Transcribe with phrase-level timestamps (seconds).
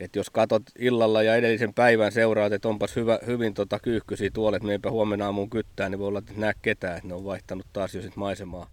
[0.00, 4.62] Et jos katot illalla ja edellisen päivän seuraat, että onpas hyvä, hyvin tota kyyhkysiä tuolet,
[4.62, 7.66] niin eipä huomenna aamuun kyttää, niin voi olla, että näe ketään, että ne on vaihtanut
[7.72, 8.66] taas jo sit maisemaa.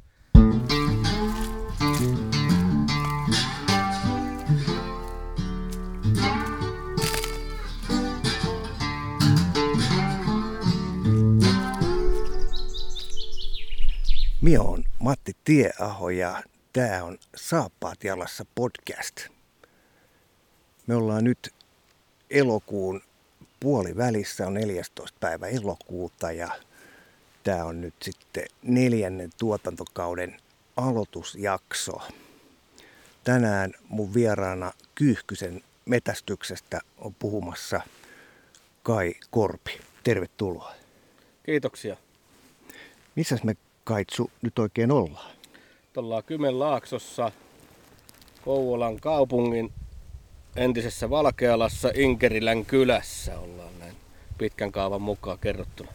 [14.42, 19.37] Mio on Matti Tieaho ja tämä on Saappaat jalassa podcast.
[20.88, 21.54] Me ollaan nyt
[22.30, 23.02] elokuun
[23.60, 25.18] puolivälissä, on 14.
[25.20, 26.50] päivä elokuuta ja
[27.44, 30.38] tämä on nyt sitten neljännen tuotantokauden
[30.78, 32.02] aloitusjakso.
[33.24, 37.82] Tänään mun vieraana Kyyhkysen metästyksestä on puhumassa
[38.84, 39.80] Kai Korpi.
[40.04, 40.74] Tervetuloa.
[41.46, 41.98] Kiitoksia.
[43.16, 45.32] Missäs me Kaitsu nyt oikein ollaan?
[45.98, 47.32] Ollaan Kymenlaaksossa
[48.46, 49.74] Kouvolan kaupungin
[50.58, 53.96] entisessä Valkealassa Inkerilän kylässä ollaan näin
[54.38, 55.92] pitkän kaavan mukaan kerrottuna.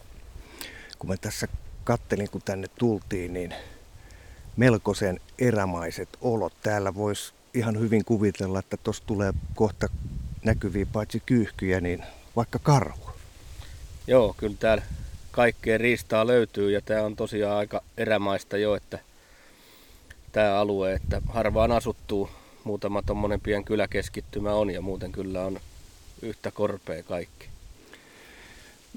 [0.99, 1.47] Kun mä tässä
[1.83, 3.53] kattelin, kun tänne tultiin, niin
[4.57, 6.53] melkoisen erämaiset olot.
[6.61, 9.87] Täällä voisi ihan hyvin kuvitella, että tuossa tulee kohta
[10.43, 12.03] näkyviä paitsi kyyhkyjä, niin
[12.35, 13.09] vaikka karhu.
[14.07, 14.83] Joo, kyllä täällä
[15.31, 18.99] kaikkea riistaa löytyy ja tämä on tosiaan aika erämaista jo, että
[20.31, 22.29] tämä alue, että harvaan asuttuu,
[22.63, 25.59] muutama tuommoinen pien kyläkeskittymä on ja muuten kyllä on
[26.21, 27.47] yhtä korpea kaikki.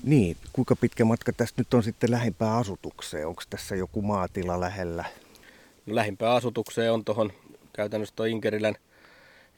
[0.03, 3.27] Niin, kuinka pitkä matka tästä nyt on sitten lähimpään asutukseen?
[3.27, 5.05] Onko tässä joku maatila lähellä?
[5.87, 7.33] No, lähimpään asutukseen on tuohon
[7.73, 8.75] käytännössä tuo Inkerilän,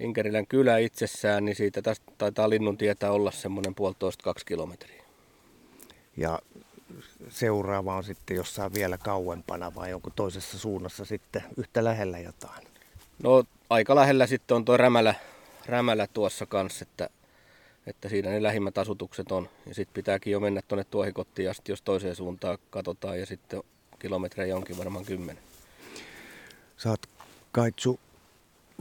[0.01, 5.03] Inkerilän kylä itsessään, niin siitä tästä taitaa linnun tietä olla semmoinen puolitoista kaksi kilometriä.
[6.17, 6.39] Ja
[7.29, 12.67] seuraava on sitten jossain vielä kauempana vai onko toisessa suunnassa sitten yhtä lähellä jotain?
[13.23, 15.15] No aika lähellä sitten on tuo Rämälä,
[15.67, 17.11] Rämälä tuossa kanssa, että,
[17.87, 19.49] että siinä ne lähimmät asutukset on.
[19.67, 23.63] Ja sitten pitääkin jo mennä tuonne Tuohikottiin asti, jos toiseen suuntaan katsotaan ja sitten
[23.99, 25.43] kilometrejä onkin varmaan kymmenen.
[26.87, 27.01] Oot
[27.53, 28.01] Kaitsu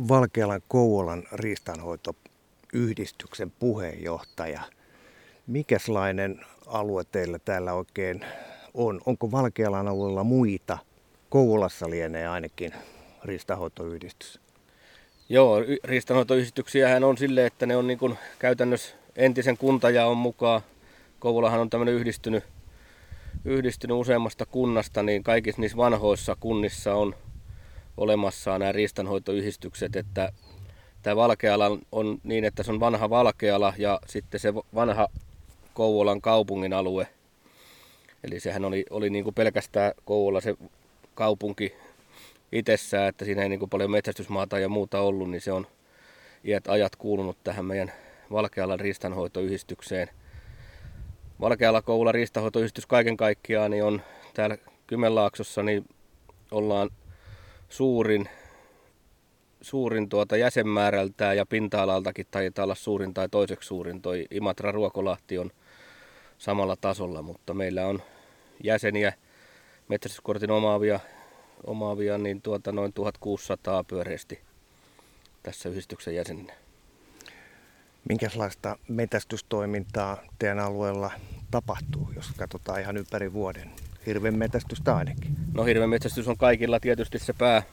[0.07, 4.61] Valkealan Kouvolan riistanhoitoyhdistyksen puheenjohtaja.
[5.47, 8.25] Mikäslainen alue teillä täällä oikein
[8.73, 9.01] on?
[9.05, 10.77] Onko Valkealan alueella muita?
[11.29, 12.73] Kouvolassa lienee ainakin
[13.23, 14.39] riistanhoitoyhdistys.
[15.29, 20.61] Joo, riistanhoitoyhdistyksiähän on sille, että ne on niin kuin käytännössä entisen kuntajaon mukaan.
[21.19, 22.43] Kouvolahan on tämmöinen yhdistynyt,
[23.45, 27.15] yhdistynyt useammasta kunnasta, niin kaikissa niissä vanhoissa kunnissa on
[27.97, 30.31] olemassa nämä riistanhoitoyhdistykset, että
[31.03, 35.07] tämä Valkeala on niin, että se on vanha Valkeala ja sitten se vanha
[35.73, 37.07] Kouvolan kaupungin alue.
[38.23, 40.55] Eli sehän oli, oli niin kuin pelkästään Kouvola se
[41.15, 41.73] kaupunki
[42.51, 45.67] itsessään, että siinä ei niin kuin paljon metsästysmaata ja muuta ollut, niin se on
[46.43, 47.91] iät ajat kuulunut tähän meidän
[48.31, 50.09] Valkealan riistanhoitoyhdistykseen.
[51.41, 54.01] Valkeala Kouvolan riistanhoitoyhdistys kaiken kaikkiaan niin on
[54.33, 55.85] täällä Kymenlaaksossa, niin
[56.51, 56.89] ollaan
[57.69, 58.29] suurin,
[59.61, 64.01] suurin tuota jäsenmäärältään ja pinta-alaltakin taitaa olla suurin tai toiseksi suurin.
[64.01, 65.51] Toi Imatra Ruokolahti on
[66.37, 68.01] samalla tasolla, mutta meillä on
[68.63, 69.13] jäseniä,
[69.87, 70.99] metsästyskortin omaavia,
[71.63, 74.39] omaavia niin tuota noin 1600 pyöreästi
[75.43, 76.53] tässä yhdistyksen jäseninä.
[78.09, 81.11] Minkälaista metästystoimintaa teidän alueella
[81.51, 83.71] tapahtuu, jos katsotaan ihan ympäri vuoden?
[84.05, 85.35] Hirven metästystä ainakin.
[85.53, 87.63] No hirven metsästys on kaikilla tietysti se pää,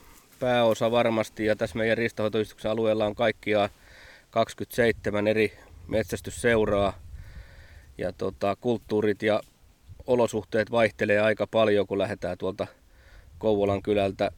[0.40, 3.68] pääosa varmasti ja tässä meidän riistahoitoyhdistyksen alueella on kaikkia
[4.30, 5.52] 27 eri
[5.88, 6.98] metsästysseuraa
[7.98, 9.40] ja tota, kulttuurit ja
[10.06, 12.66] olosuhteet vaihtelee aika paljon, kun lähdetään tuolta
[13.38, 14.30] Kouvolan kylältä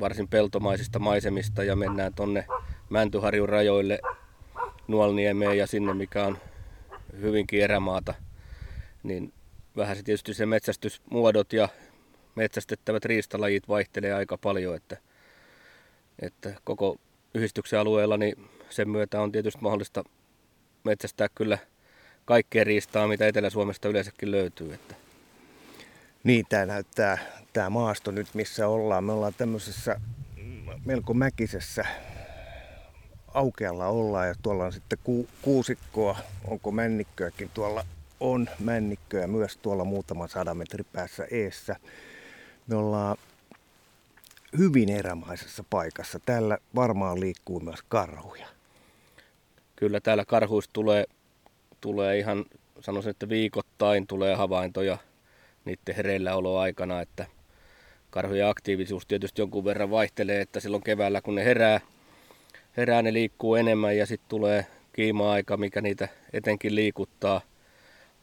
[0.00, 2.46] varsin peltomaisista maisemista ja mennään tonne
[2.90, 4.00] Mäntyharjun rajoille
[4.88, 6.38] Nuolniemeen ja sinne, mikä on
[7.20, 8.14] hyvinkin erämaata,
[9.02, 9.32] niin
[9.76, 11.68] vähän se tietysti se metsästysmuodot ja
[12.34, 14.96] metsästettävät riistalajit vaihtelee aika paljon, että,
[16.22, 16.96] että koko
[17.34, 20.04] yhdistyksen alueella niin sen myötä on tietysti mahdollista
[20.84, 21.58] metsästää kyllä
[22.24, 24.74] kaikkea riistaa, mitä Etelä-Suomesta yleensäkin löytyy.
[24.74, 25.01] Että.
[26.24, 27.18] Niin, tämä näyttää
[27.52, 29.04] tämä maasto nyt, missä ollaan.
[29.04, 30.00] Me ollaan tämmöisessä
[30.84, 31.84] melko mäkisessä
[33.34, 37.84] aukealla ollaan ja tuolla on sitten ku, kuusikkoa, onko männikköäkin tuolla
[38.20, 41.76] on männikköä myös tuolla muutaman sadan metrin päässä eessä.
[42.66, 43.16] Me ollaan
[44.58, 46.20] hyvin erämaisessa paikassa.
[46.26, 48.46] Täällä varmaan liikkuu myös karhuja.
[49.76, 51.04] Kyllä täällä karhuista tulee,
[51.80, 52.44] tulee ihan,
[52.80, 54.98] sanoisin, että viikoittain tulee havaintoja
[55.64, 57.26] niiden hereilläolo aikana, että
[58.10, 61.80] karhujen aktiivisuus tietysti jonkun verran vaihtelee, että silloin keväällä kun ne herää,
[62.76, 67.40] herää ne liikkuu enemmän ja sitten tulee, kiima-aika, mikä niitä etenkin liikuttaa.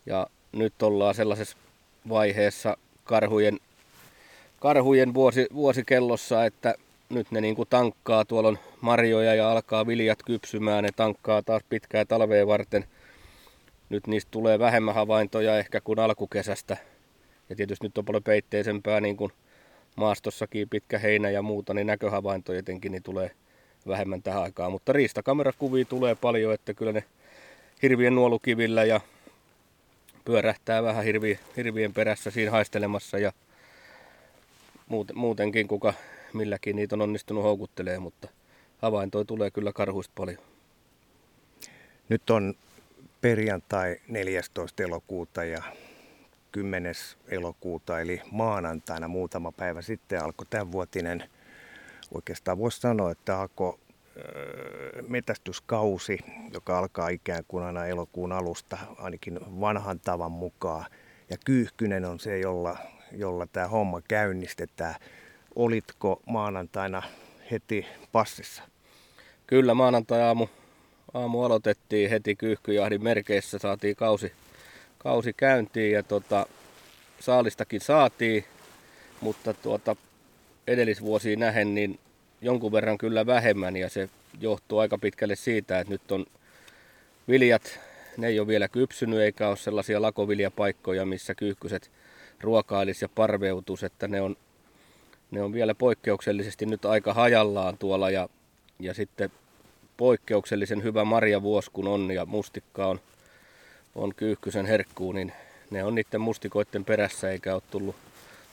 [0.06, 1.58] Ja nyt ollaan sellaisessa
[2.10, 3.60] vaiheessa karhujen,
[4.60, 6.76] karhujen vuosi, vuosikellossa, että
[7.10, 11.64] nyt ne niin kuin tankkaa, tuolla on marjoja ja alkaa viljat kypsymään, ne tankkaa taas
[11.70, 12.86] pitkää talvea varten.
[13.90, 16.78] Nyt niistä tulee vähemmän havaintoja ehkä kuin alkukesästä.
[17.50, 19.31] Ja tietysti nyt on paljon peitteisempää niin kuin
[19.96, 23.31] maastossakin pitkä heinä ja muuta, niin näköhavainto jotenkin niin tulee
[23.88, 24.72] vähemmän tähän aikaan.
[24.72, 27.04] Mutta riistakamerakuvia tulee paljon, että kyllä ne
[27.81, 29.01] hirvien nuolukivillä ja
[30.25, 33.31] pyörähtää vähän hirvi, hirvien perässä siinä haistelemassa ja
[35.13, 35.94] muutenkin kuka
[36.34, 38.28] milläkin niitä on onnistunut houkuttelee, mutta
[38.78, 40.38] havaintoja tulee kyllä karhuista paljon.
[42.10, 42.54] Nyt on
[43.22, 44.84] perjantai 14.
[44.84, 45.63] elokuuta ja
[46.51, 46.96] 10.
[47.28, 51.24] elokuuta, eli maanantaina muutama päivä sitten alkoi tämänvuotinen,
[52.13, 53.80] oikeastaan voisi sanoa, että alkoi
[55.07, 56.19] metästyskausi,
[56.54, 60.86] joka alkaa ikään kuin aina elokuun alusta, ainakin vanhan tavan mukaan.
[61.30, 62.78] Ja Kyyhkynen on se, jolla,
[63.12, 64.95] jolla tämä homma käynnistetään.
[65.56, 67.04] Olitko maanantaina
[67.52, 68.63] heti passissa?
[69.48, 70.48] Kyllä, maanantai-aamu
[71.13, 74.31] aamu aloitettiin heti kyyhkyjahdin merkeissä, saatiin kausi,
[75.00, 76.46] kausi käyntiin ja tota,
[77.19, 78.46] saalistakin saatiin,
[79.22, 79.96] mutta tuota,
[80.68, 82.00] edellisvuosiin nähen niin
[82.42, 84.10] jonkun verran kyllä vähemmän ja se
[84.42, 86.25] johtuu aika pitkälle siitä, että nyt on
[87.28, 87.80] viljat,
[88.18, 91.92] ne ei ole vielä kypsynyt eikä ole sellaisia lakoviljapaikkoja, missä kyyhkyset
[92.42, 94.36] ruokailis ja parveutus, että ne on,
[95.31, 98.30] ne on vielä poikkeuksellisesti nyt aika hajallaan tuolla ja,
[98.80, 99.31] ja sitten
[99.98, 103.00] poikkeuksellisen hyvä marjavuosi kun on ja mustikka on,
[103.96, 105.34] on kyyhkysen herkkuun, niin
[105.72, 107.96] ne on niiden mustikoiden perässä eikä ole tullut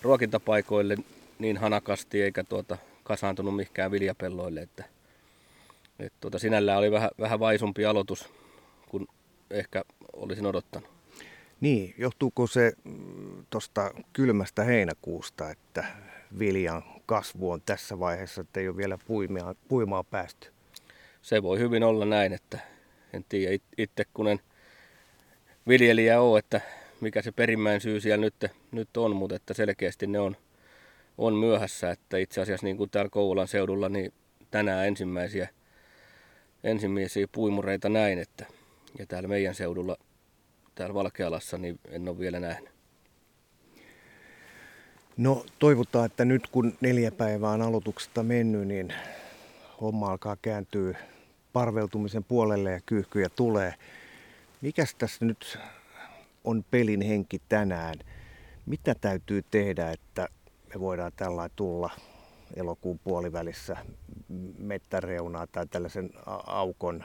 [0.03, 0.97] ruokintapaikoille
[1.39, 4.61] niin hanakasti eikä tuota kasaantunut mihinkään viljapelloille.
[4.61, 4.85] Että,
[5.99, 8.29] et tuota, sinällään oli vähän, vähän vaisumpi aloitus
[8.89, 9.09] kuin
[9.51, 10.91] ehkä olisin odottanut.
[11.61, 15.85] Niin, johtuuko se mm, tuosta kylmästä heinäkuusta, että
[16.39, 20.49] viljan kasvu on tässä vaiheessa, että ei ole vielä puimaa, puimaa päästy?
[21.23, 22.59] Se voi hyvin olla näin, että
[23.13, 24.41] en tiedä itse kun en
[25.69, 26.61] viljelijä ole, että
[27.01, 28.35] mikä se perimmäinen syy siellä nyt,
[28.73, 30.37] nyt on, mutta että selkeästi ne on,
[31.19, 34.13] on myöhässä, että itse asiassa niin kuin täällä Kouvolan seudulla, niin
[34.51, 35.49] tänään ensimmäisiä,
[36.65, 38.47] ensimmäisiä puimureita näin, että
[38.99, 39.97] ja täällä meidän seudulla,
[40.75, 42.71] täällä Valkealassa, niin en ole vielä nähnyt.
[45.17, 48.93] No toivotaan, että nyt kun neljä päivää on aloituksesta mennyt, niin
[49.81, 50.99] homma alkaa kääntyä
[51.53, 53.75] parveutumisen puolelle ja kyyhkyjä tulee.
[54.61, 55.59] Mikäs tässä nyt
[56.45, 57.95] on pelin henki tänään?
[58.67, 60.29] Mitä täytyy tehdä, että
[60.75, 61.91] me voidaan tällä tulla
[62.57, 63.77] elokuun puolivälissä
[64.59, 66.11] mettäreunaa tai tällaisen
[66.47, 67.05] aukon,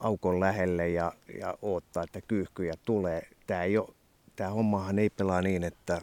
[0.00, 3.22] aukon lähelle ja, ja odottaa, että kyyhkyjä tulee.
[3.46, 3.88] Tämä, ei ole,
[4.36, 6.02] tämä hommahan ei pelaa niin, että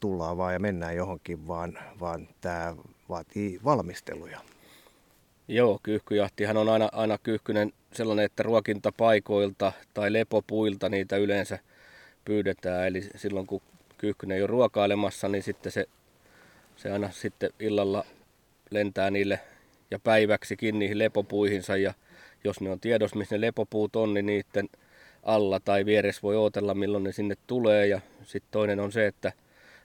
[0.00, 2.76] tullaan vaan ja mennään johonkin, vaan, vaan tämä
[3.08, 4.40] vaatii valmisteluja.
[5.48, 11.58] Joo, kyyhkyjahtihan on aina, aina kyyhkynen sellainen, että ruokintapaikoilta tai lepopuilta niitä yleensä
[12.24, 12.86] pyydetään.
[12.86, 13.62] Eli silloin kun
[13.98, 15.86] kyyhkynen ei ole ruokailemassa, niin sitten se,
[16.76, 18.04] se aina sitten illalla
[18.70, 19.40] lentää niille
[19.90, 21.76] ja päiväksikin niihin lepopuihinsa.
[21.76, 21.94] Ja
[22.44, 24.68] jos ne on tiedossa, missä ne lepopuut on, niin niiden
[25.22, 27.86] alla tai vieressä voi odotella, milloin ne sinne tulee.
[27.86, 29.32] Ja sitten toinen on se, että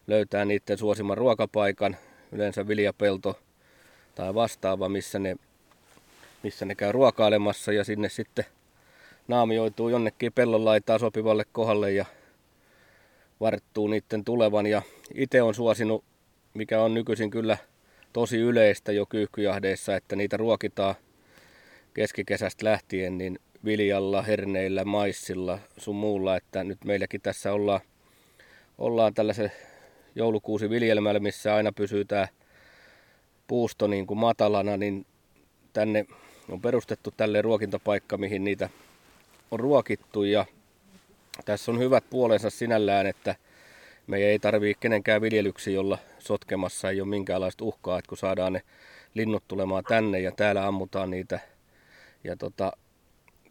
[0.08, 1.98] löytää niiden suosiman ruokapaikan,
[2.32, 3.40] yleensä viljapelto
[4.16, 5.36] tai vastaava, missä ne,
[6.44, 8.46] missä ne käy ruokailemassa ja sinne sitten
[9.28, 12.06] naamioituu jonnekin pellon laitaa sopivalle kohdalle ja
[13.40, 14.66] varttuu niiden tulevan.
[14.66, 14.82] Ja
[15.14, 16.04] itse on suosinut,
[16.54, 17.58] mikä on nykyisin kyllä
[18.14, 20.96] tosi yleistä jo kyyhkyjahdeissa, että niitä ruokitaan
[21.94, 27.82] keskikesästä lähtien niin viljalla, herneillä, maissilla, sun muulla, että nyt meilläkin tässä ollaan,
[28.78, 29.52] ollaan tällaisen
[30.16, 32.28] joulukuusi viljelmällä, missä aina pysyy tämä
[33.48, 35.06] puusto niin kuin matalana, niin
[35.74, 36.06] tänne
[36.52, 38.70] on perustettu tälle ruokintapaikka, mihin niitä
[39.52, 40.46] on ruokittu ja
[41.46, 43.36] tässä on hyvät puolensa sinällään, että
[44.08, 48.62] me ei tarvitse kenenkään viljelyksi olla sotkemassa, ei ole minkäänlaista uhkaa, että kun saadaan ne
[49.14, 51.40] linnut tulemaan tänne ja täällä ammutaan niitä.
[52.24, 52.72] Ja tota,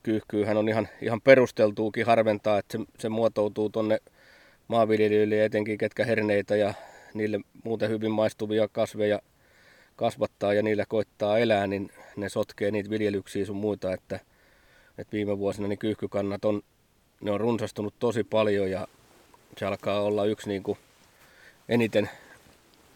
[0.03, 3.99] kyyhkyyhän on ihan, ihan perusteltuukin harventaa, että se, se muotoutuu tonne
[4.69, 6.75] maanviljelijöille etenkin ketkä herneitä ja
[7.15, 9.21] niille muuten hyvin maistuvia kasveja
[9.97, 11.91] kasvattaa ja niillä koittaa elää, niin
[12.21, 14.21] ne sotkee niitä viljelyksiä sun muita, että,
[14.99, 16.63] että viime vuosina niin kyyhkykannat on,
[17.21, 18.89] ne on runsastunut tosi paljon ja
[19.57, 20.79] se alkaa olla yksi niin kuin
[21.69, 22.11] eniten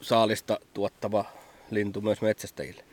[0.01, 1.25] saalista tuottava
[1.71, 2.85] lintu myös metsästäjille.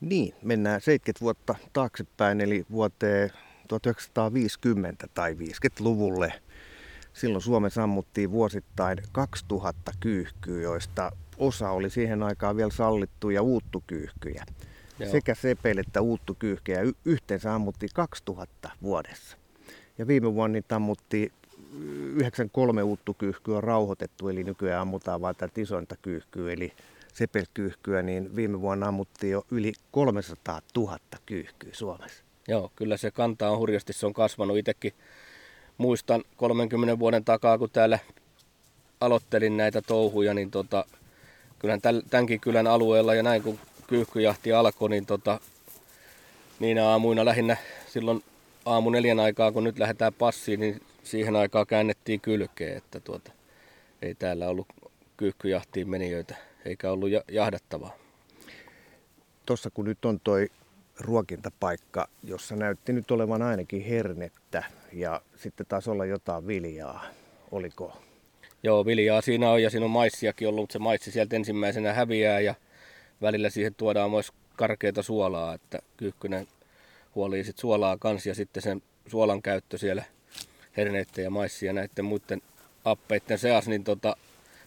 [0.00, 3.30] Niin, mennään 70 vuotta taaksepäin, eli vuoteen
[3.68, 6.32] 1950 tai 50-luvulle.
[7.12, 14.44] Silloin Suomessa ammuttiin vuosittain 2000 kyyhkyä, joista osa oli siihen aikaan vielä sallittuja uuttukyyhkyjä.
[15.02, 15.12] Joo.
[15.12, 19.36] Sekä sepel että uuttukyyhkyjä yhteensä ammuttiin 2000 vuodessa.
[19.98, 21.32] Ja viime vuonna niitä ammuttiin
[22.14, 26.72] 93 uuttukyyhkyä on rauhoitettu, eli nykyään ammutaan vain tätä isointa kyyhkyä, eli
[27.14, 32.24] sepelkyyhkyä, niin viime vuonna ammuttiin jo yli 300 000 kyyhkyä Suomessa.
[32.48, 34.56] Joo, kyllä se kanta on hurjasti, se on kasvanut.
[34.56, 34.92] Itsekin
[35.78, 37.98] muistan 30 vuoden takaa, kun täällä
[39.00, 40.84] aloittelin näitä touhuja, niin tota,
[41.58, 41.80] kyllähän
[42.10, 43.58] tämänkin kylän alueella ja näin kun
[43.92, 45.40] kyyhkyjahti alkoi, niin tota,
[46.60, 47.56] niinä aamuina lähinnä
[47.88, 48.24] silloin
[48.64, 53.32] aamu neljän aikaa, kun nyt lähdetään passiin, niin siihen aikaan käännettiin kylkeen, että tuota,
[54.02, 54.66] ei täällä ollut
[55.16, 57.96] kyyhkyjahtiin menijöitä eikä ollut jahdattavaa.
[59.46, 60.48] Tuossa kun nyt on toi
[61.00, 67.04] ruokintapaikka, jossa näytti nyt olevan ainakin hernettä ja sitten taas olla jotain viljaa.
[67.50, 68.02] Oliko?
[68.62, 72.40] Joo, viljaa siinä on ja siinä on maissiakin ollut, mutta se maissi sieltä ensimmäisenä häviää
[72.40, 72.54] ja
[73.22, 76.46] välillä siihen tuodaan myös karkeita suolaa, että kyykkynen
[77.14, 80.04] huolii sitten suolaa kanssa ja sitten sen suolan käyttö siellä
[80.76, 82.42] herneiden ja maissia ja näiden muiden
[82.84, 84.16] appeiden seas, niin tota,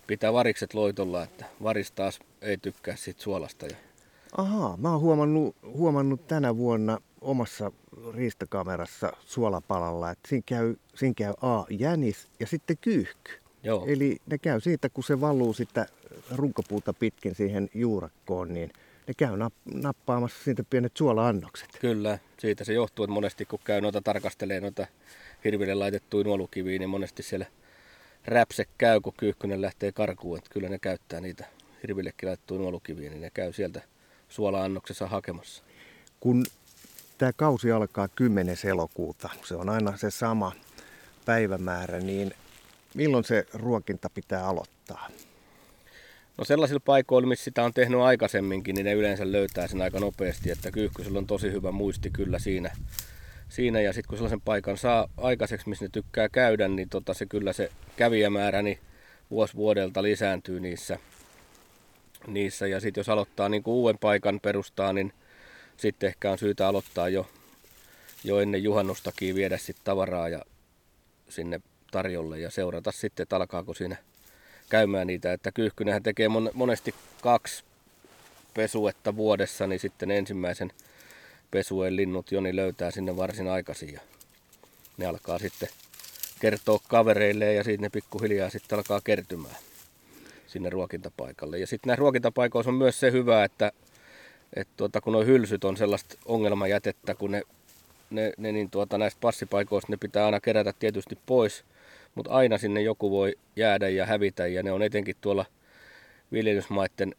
[0.07, 3.65] pitää varikset loitolla, että varis taas ei tykkää siitä suolasta.
[3.65, 3.75] Ja...
[4.37, 7.71] Ahaa, mä oon huomannut, huomannut tänä vuonna omassa
[8.13, 13.44] riistakamerassa suolapalalla, että siinä käy, siinä käy A, jänis ja sitten kyyhky.
[13.65, 13.85] Joo.
[13.87, 15.85] Eli ne käy siitä, kun se valuu sitä
[16.31, 18.73] runkopuuta pitkin siihen juurakkoon, niin
[19.07, 19.31] ne käy
[19.73, 21.69] nappaamassa siitä pienet suola-annokset.
[21.79, 24.87] Kyllä, siitä se johtuu, että monesti kun käy noita tarkastelee noita
[25.43, 27.45] hirville laitettuja nuolukiviä, niin monesti siellä
[28.25, 30.37] räpse käy, kun kyyhkynen lähtee karkuun.
[30.37, 31.45] Että kyllä ne käyttää niitä
[31.83, 33.81] hirvillekin laitettuja nuolukiviä, niin ne käy sieltä
[34.29, 35.63] suola-annoksessa hakemassa.
[36.19, 36.45] Kun
[37.17, 38.57] tämä kausi alkaa 10.
[38.63, 40.51] elokuuta, se on aina se sama
[41.25, 42.33] päivämäärä, niin
[42.95, 45.09] milloin se ruokinta pitää aloittaa?
[46.37, 50.51] No sellaisilla paikoilla, missä sitä on tehnyt aikaisemminkin, niin ne yleensä löytää sen aika nopeasti,
[50.51, 52.71] että kyyhkysellä on tosi hyvä muisti kyllä siinä.
[53.49, 57.25] siinä ja sitten kun sellaisen paikan saa aikaiseksi, missä ne tykkää käydä, niin tota se
[57.25, 58.79] kyllä se kävijämäärä niin
[59.31, 60.99] vuosi vuodelta lisääntyy niissä.
[62.27, 62.67] niissä.
[62.67, 65.13] Ja sitten jos aloittaa niin kuin uuden paikan perustaa, niin
[65.77, 67.27] sitten ehkä on syytä aloittaa jo,
[68.23, 70.41] jo ennen juhannustakin viedä sitten tavaraa ja
[71.29, 71.61] sinne
[71.95, 73.95] tarjolle ja seurata sitten, että alkaako siinä
[74.69, 75.33] käymään niitä.
[75.33, 77.63] Että kyyhkynähän tekee monesti kaksi
[78.53, 80.71] pesuetta vuodessa, niin sitten ensimmäisen
[81.51, 83.99] pesuen linnut Joni löytää sinne varsin aikaisin ja
[84.97, 85.69] ne alkaa sitten
[86.39, 89.57] kertoa kavereille ja sitten ne pikkuhiljaa sitten alkaa kertymään
[90.47, 91.59] sinne ruokintapaikalle.
[91.59, 93.71] Ja sitten näissä ruokintapaikoissa on myös se hyvä, että,
[94.55, 97.41] että tuota, kun nuo hylsyt on sellaista ongelmajätettä, kun ne,
[98.09, 101.63] ne, ne niin tuota, näistä passipaikoista ne pitää aina kerätä tietysti pois–
[102.15, 105.45] mutta aina sinne joku voi jäädä ja hävitä ja ne on etenkin tuolla
[106.31, 107.15] viljelysmaiden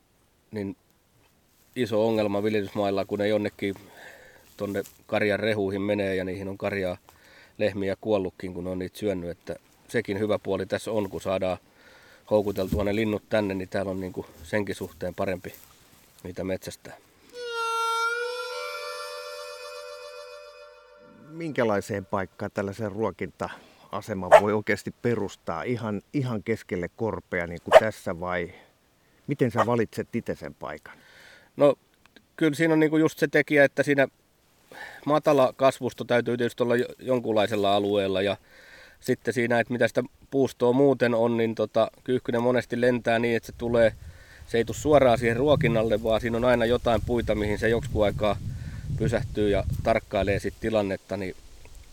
[0.50, 0.76] niin
[1.76, 3.74] iso ongelma viljelysmailla, kun ne jonnekin
[4.56, 6.96] tuonne karjan rehuihin menee ja niihin on karjaa
[7.58, 9.30] lehmiä kuollutkin, kun on niitä syönyt.
[9.30, 9.56] Että
[9.88, 11.58] sekin hyvä puoli tässä on, kun saadaan
[12.30, 15.54] houkuteltua ne linnut tänne, niin täällä on niin kuin senkin suhteen parempi
[16.22, 16.96] niitä metsästää.
[21.30, 23.50] Minkälaiseen paikkaan tällaisen ruokinta
[23.96, 28.52] asema voi oikeasti perustaa ihan, ihan keskelle korpea niin kuin tässä vai
[29.26, 30.94] miten sä valitset itse sen paikan?
[31.56, 31.74] No
[32.36, 34.08] kyllä siinä on niin just se tekijä, että siinä
[35.06, 38.36] matala kasvusto täytyy tietysti olla jonkunlaisella alueella ja
[39.00, 43.46] sitten siinä, että mitä sitä puustoa muuten on, niin tota, kyyhkynen monesti lentää niin, että
[43.46, 43.92] se tulee,
[44.46, 48.02] se ei tule suoraan siihen ruokinnalle, vaan siinä on aina jotain puita, mihin se joksikin
[48.02, 48.36] aikaa
[48.98, 51.36] pysähtyy ja tarkkailee sitten tilannetta, niin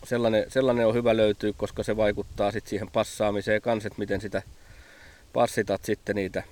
[0.06, 4.42] sellainen, sellainen on hyvä löytyä, koska se vaikuttaa sitten siihen passaamiseen kanssa, että miten sitä
[5.32, 6.42] passitat sitten niitä,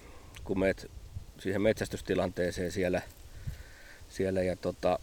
[0.44, 0.90] kun meet
[1.38, 3.02] siihen metsästystilanteeseen siellä.
[4.08, 4.98] siellä ja tota,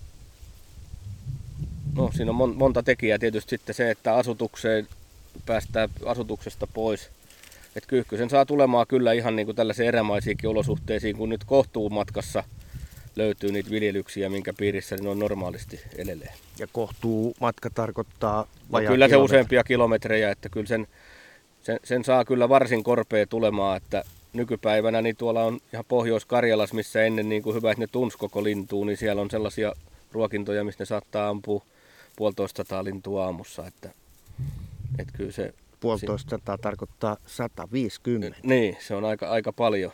[1.95, 4.87] no, siinä on monta tekijää tietysti sitten se, että asutukseen
[5.45, 7.09] päästään asutuksesta pois.
[7.75, 12.58] Et kyyhkysen saa tulemaan kyllä ihan niin kuin tällaisiin erämaisiinkin olosuhteisiin, kun nyt kohtuumatkassa matkassa
[13.19, 16.33] löytyy niitä viljelyksiä, minkä piirissä ne on normaalisti elelee.
[16.59, 20.87] Ja kohtuu matka tarkoittaa no, Kyllä se useampia kilometrejä, että kyllä sen,
[21.61, 27.03] sen, sen saa kyllä varsin korpea tulemaan, että nykypäivänä niin tuolla on ihan Pohjois-Karjalas, missä
[27.03, 29.73] ennen niin kuin hyvä, että ne tunsi koko lintuun, niin siellä on sellaisia
[30.11, 31.63] ruokintoja, mistä ne saattaa ampua
[32.15, 33.89] puolitoista sataa lintua aamussa, että,
[34.99, 35.53] että kyllä se...
[35.79, 38.39] Puolitoista sataa tarkoittaa 150.
[38.43, 39.91] Niin, se on aika, aika paljon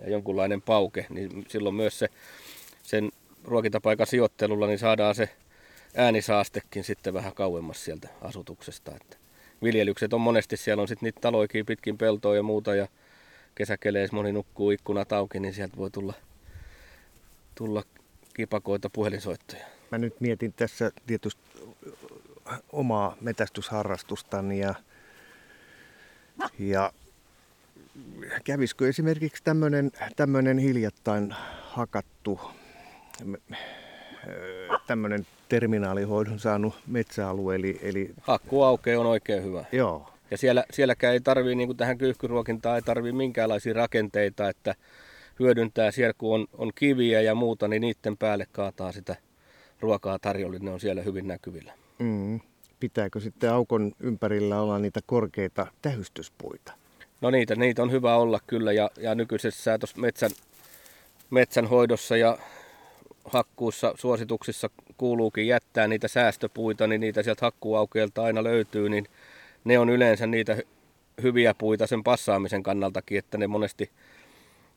[0.00, 2.08] ja jonkunlainen pauke, niin silloin myös se
[2.88, 3.10] sen
[3.44, 5.28] ruokintapaikan sijoittelulla niin saadaan se
[5.96, 8.92] äänisaastekin sitten vähän kauemmas sieltä asutuksesta.
[8.96, 9.16] Että
[9.62, 12.88] viljelykset on monesti, siellä on sitten niitä taloikin pitkin peltoa ja muuta ja
[13.54, 16.14] kesäkeleessä moni nukkuu ikkunat auki, niin sieltä voi tulla,
[17.54, 17.82] tulla
[18.34, 19.64] kipakoita puhelinsoittoja.
[19.90, 21.42] Mä nyt mietin tässä tietysti
[22.72, 24.74] omaa metästysharrastustani ja,
[26.58, 26.92] ja
[28.44, 29.44] kävisikö esimerkiksi
[30.16, 32.40] tämmöinen hiljattain hakattu
[34.86, 37.54] tämmöinen terminaalihoidon saanut metsäalue.
[37.54, 38.14] Eli, eli...
[38.20, 39.64] Hakkuauke on oikein hyvä.
[39.72, 40.12] Joo.
[40.30, 44.74] Ja siellä, sielläkään ei tarvii, niin kuin tähän kyyhkyruokintaan, ei tarvii minkäänlaisia rakenteita, että
[45.40, 49.16] hyödyntää siellä, kun on, on kiviä ja muuta, niin niiden päälle kaataa sitä
[49.80, 51.72] ruokaa tarjolla, ne on siellä hyvin näkyvillä.
[51.98, 52.40] Mm.
[52.80, 56.72] Pitääkö sitten aukon ympärillä olla niitä korkeita tähystyspuita?
[57.20, 60.30] No niitä, niitä on hyvä olla kyllä ja, ja nykyisessä tuossa metsän,
[61.30, 62.38] metsänhoidossa ja
[63.32, 69.08] hakkuussa suosituksissa kuuluukin jättää niitä säästöpuita, niin niitä sieltä hakkuaukeelta aina löytyy, niin
[69.64, 70.56] ne on yleensä niitä
[71.22, 73.90] hyviä puita sen passaamisen kannaltakin, että ne monesti,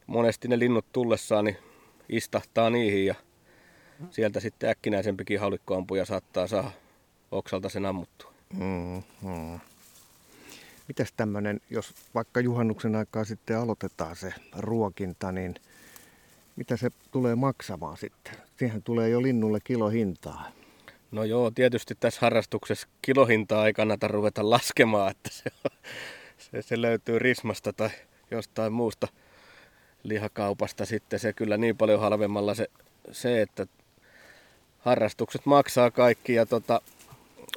[0.08, 1.58] monesti ne linnut tullessaan niin
[2.10, 3.16] istahtaa niihin ja
[4.10, 6.72] sieltä sitten äkkinäisempikin haulikkoampuja saattaa saada
[7.32, 8.34] oksalta sen ammuttua.
[8.54, 9.60] Mm-hmm.
[10.88, 15.56] Mitäs tämmöinen, jos vaikka juhannuksen aikaa sitten aloitetaan se ruokinta, niin
[16.62, 18.34] mitä se tulee maksamaan sitten?
[18.58, 20.52] Siihen tulee jo linnulle kilohintaa.
[21.12, 25.44] No joo, tietysti tässä harrastuksessa kilohintaa ei kannata ruveta laskemaan, että se,
[26.38, 27.90] se, se löytyy Rismasta tai
[28.32, 29.08] jostain muusta
[30.04, 31.20] lihakaupasta sitten.
[31.20, 32.68] Se kyllä niin paljon halvemmalla se,
[33.12, 33.68] se että
[34.80, 36.82] harrastukset maksaa kaikki ja tota,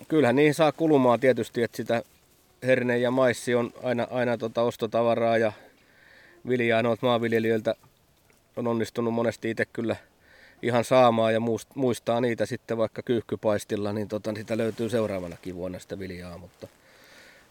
[0.08, 2.02] kyllähän niihin saa kulumaan tietysti, että sitä
[2.66, 5.52] herne ja maissi on aina, aina tota ostotavaraa ja
[6.48, 7.74] viljaa noilta maanviljelijöiltä
[8.56, 9.96] on onnistunut monesti itse kyllä
[10.62, 11.40] ihan saamaan ja
[11.74, 16.68] muistaa niitä sitten vaikka kyyhkypaistilla, niin tota, sitä löytyy seuraavanakin vuonna sitä viljaa, mutta,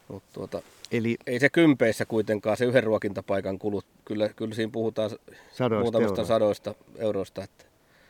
[0.08, 0.62] mutta tuota,
[0.92, 5.10] Eli, ei se kympeissä kuitenkaan se yhden ruokintapaikan kulut, kyllä, kyllä siinä puhutaan
[5.52, 6.26] sadoista muutamasta euroa.
[6.26, 7.66] sadoista eurosta, että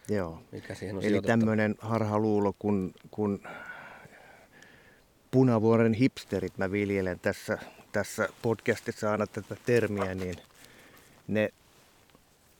[0.10, 0.41] Joo.
[0.51, 3.39] mikä siihen on Eli tämmöinen harhaluulo, kun, kun
[5.32, 7.58] Punavuoren hipsterit mä viljelen tässä,
[7.91, 10.36] tässä podcastissa aina tätä termiä, niin
[11.27, 11.49] ne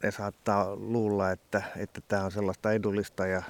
[0.04, 3.44] ne saattaa luulla, että, että tämä on sellaista edullista ja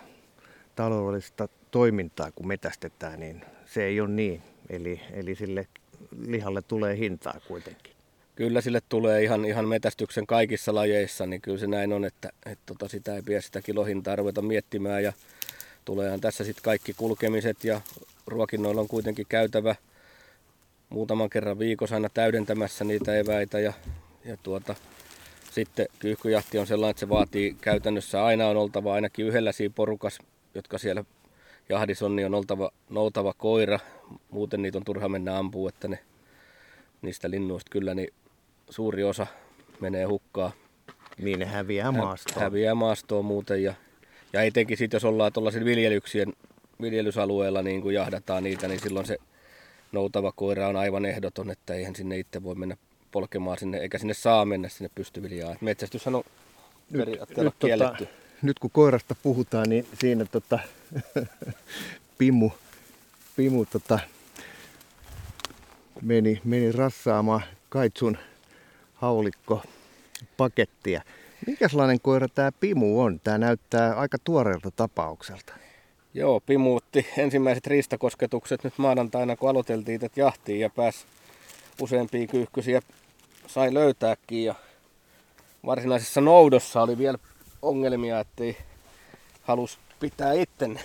[0.75, 4.41] taloudellista toimintaa, kun metästetään, niin se ei ole niin.
[4.69, 5.67] Eli, eli sille
[6.27, 7.93] lihalle tulee hintaa kuitenkin.
[8.35, 12.63] Kyllä sille tulee ihan, ihan metästyksen kaikissa lajeissa, niin kyllä se näin on, että, että
[12.65, 15.03] tota, sitä ei pidä sitä kilohintaa ruveta miettimään.
[15.03, 15.13] Ja
[15.85, 17.81] tuleehan tässä sitten kaikki kulkemiset ja
[18.27, 19.75] ruokinnoilla on kuitenkin käytävä
[20.89, 23.73] muutaman kerran viikossa aina täydentämässä niitä eväitä ja,
[24.25, 24.75] ja tuota,
[25.53, 30.19] sitten kyyhkyjahti on sellainen, että se vaatii käytännössä aina on oltava ainakin yhdellä siinä porukas,
[30.55, 31.05] jotka siellä
[31.69, 33.79] jahdissa on, niin on oltava noutava koira.
[34.31, 35.99] Muuten niitä on turha mennä ampuu, että ne,
[37.01, 38.13] niistä linnuista kyllä niin
[38.69, 39.27] suuri osa
[39.79, 40.51] menee hukkaan.
[41.17, 42.41] Niin ne häviää maastoon.
[42.41, 43.73] Häviää maastoon muuten ja,
[44.33, 46.33] ja etenkin sitten jos ollaan tuollaisen viljelyksien
[46.81, 49.17] viljelysalueella niin kun jahdataan niitä, niin silloin se
[49.91, 52.77] noutava koira on aivan ehdoton, että eihän sinne itse voi mennä
[53.13, 55.57] polkemaan sinne, eikä sinne saa mennä sinne pystyviljaan.
[55.61, 56.23] Metsästyshän on
[56.89, 58.05] nyt, nyt, kielletty.
[58.05, 60.59] Tota, nyt kun koirasta puhutaan, niin siinä tota,
[62.17, 62.49] Pimu,
[63.35, 63.99] Pimu tota,
[66.01, 68.17] meni, meni rassaamaan kaitsun
[68.93, 69.61] haulikko
[70.37, 71.01] pakettia.
[71.47, 73.19] Minkälainen koira tämä Pimu on?
[73.23, 75.53] Tämä näyttää aika tuoreelta tapaukselta.
[76.13, 81.05] Joo, Pimu otti ensimmäiset riistakosketukset nyt maanantaina, kun aloiteltiin tätä jahtiin ja pääsi
[81.81, 82.81] useampia kyyhkysiä
[83.47, 84.55] sai löytääkin ja
[85.65, 87.17] varsinaisessa noudossa oli vielä
[87.61, 88.57] ongelmia, ettei
[89.43, 90.79] halus pitää itten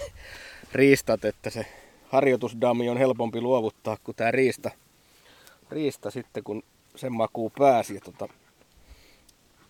[0.72, 1.66] riistat, että se
[2.08, 4.70] harjoitusdami on helpompi luovuttaa kuin tämä riista,
[5.70, 6.62] riista sitten, kun
[6.96, 7.94] sen makuu pääsi.
[7.94, 8.28] Ja tota,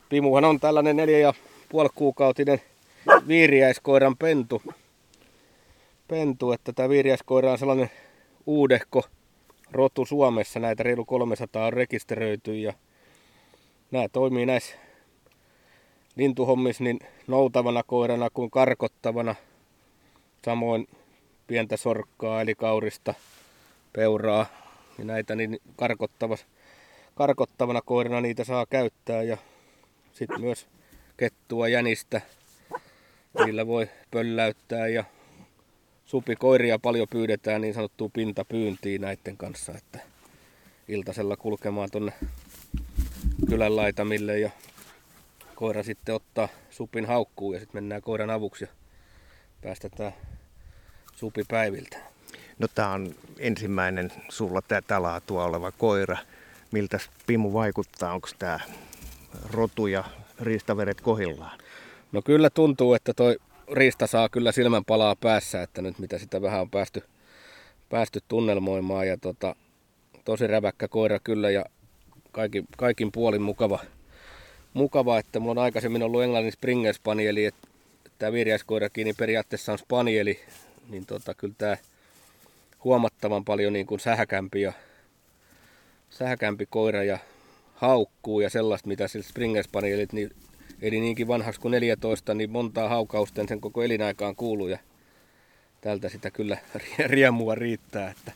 [0.08, 1.34] Pimuhan on tällainen neljä ja
[1.68, 2.60] puoli kuukautinen
[3.28, 4.62] viiriäiskoiran pentu.
[6.08, 7.90] pentu että tämä viiriäiskoira on sellainen
[8.46, 9.04] uudehko
[9.72, 10.60] rotu Suomessa.
[10.60, 12.72] Näitä reilu 300 on rekisteröity ja
[13.90, 14.74] nämä toimii näissä
[16.16, 19.34] lintuhommissa niin noutavana koirana kuin karkottavana.
[20.44, 20.88] Samoin
[21.46, 23.14] pientä sorkkaa eli kaurista,
[23.92, 24.46] peuraa,
[24.98, 26.42] niin näitä niin karkottavana,
[27.14, 29.38] karkottavana koirana niitä saa käyttää ja
[30.12, 30.66] sitten myös
[31.16, 32.20] kettua, jänistä,
[33.44, 35.04] niillä voi pölläyttää ja
[36.08, 39.98] supikoiria paljon pyydetään niin sanottua pintapyyntiin näiden kanssa, että
[40.88, 42.12] iltasella kulkemaan tuonne
[43.48, 44.50] kylän laitamille ja
[45.54, 48.70] koira sitten ottaa supin haukkuun ja sitten mennään koiran avuksi ja
[49.62, 50.12] päästetään
[51.14, 51.98] supi päiviltä.
[52.58, 56.16] No tämä on ensimmäinen sulla tätä laatua oleva koira.
[56.72, 58.12] Miltä Pimu vaikuttaa?
[58.12, 58.60] Onko tämä
[59.52, 60.04] rotu ja
[60.40, 61.58] riistaveret kohillaan?
[62.12, 63.36] No kyllä tuntuu, että toi
[63.72, 67.02] riista saa kyllä silmän palaa päässä, että nyt mitä sitä vähän on päästy,
[67.88, 69.08] päästy tunnelmoimaan.
[69.08, 69.56] Ja tota,
[70.24, 71.64] tosi räväkkä koira kyllä ja
[72.32, 73.78] kaikin, kaikin puolin mukava,
[74.74, 77.68] mukava, että mulla on aikaisemmin ollut englannin Springer Spanieli, että
[78.18, 80.40] tämä virjäiskoirakin niin periaatteessa on Spanieli,
[80.88, 81.76] niin tota, kyllä tämä
[82.84, 84.72] huomattavan paljon niin kuin sähäkämpi, ja,
[86.10, 87.18] sähäkämpi koira ja
[87.74, 90.30] haukkuu ja sellaista, mitä sillä Springer Spanielit, niin
[90.82, 94.78] eli niinkin vanhaksi kuin 14, niin montaa haukausten sen koko elinaikaan kuuluu ja
[95.80, 96.58] tältä sitä kyllä
[97.06, 98.32] riemua riittää, että,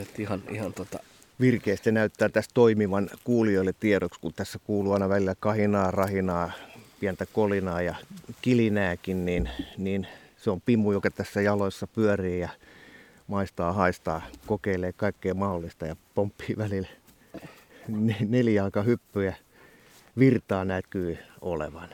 [0.00, 0.98] että ihan, ihan tota,
[1.40, 6.50] virkeästi näyttää tässä toimivan kuulijoille tiedoksi, kun tässä kuuluu aina välillä kahinaa, rahinaa,
[7.00, 7.94] pientä kolinaa ja
[8.42, 10.06] kilinääkin, niin, niin
[10.36, 12.48] se on Pimu, joka tässä jaloissa pyörii ja
[13.26, 16.88] maistaa, haistaa, kokeilee kaikkea mahdollista ja pomppii välillä
[18.28, 19.36] neljä hyppyjä
[20.18, 21.88] virtaa näkyy olevan.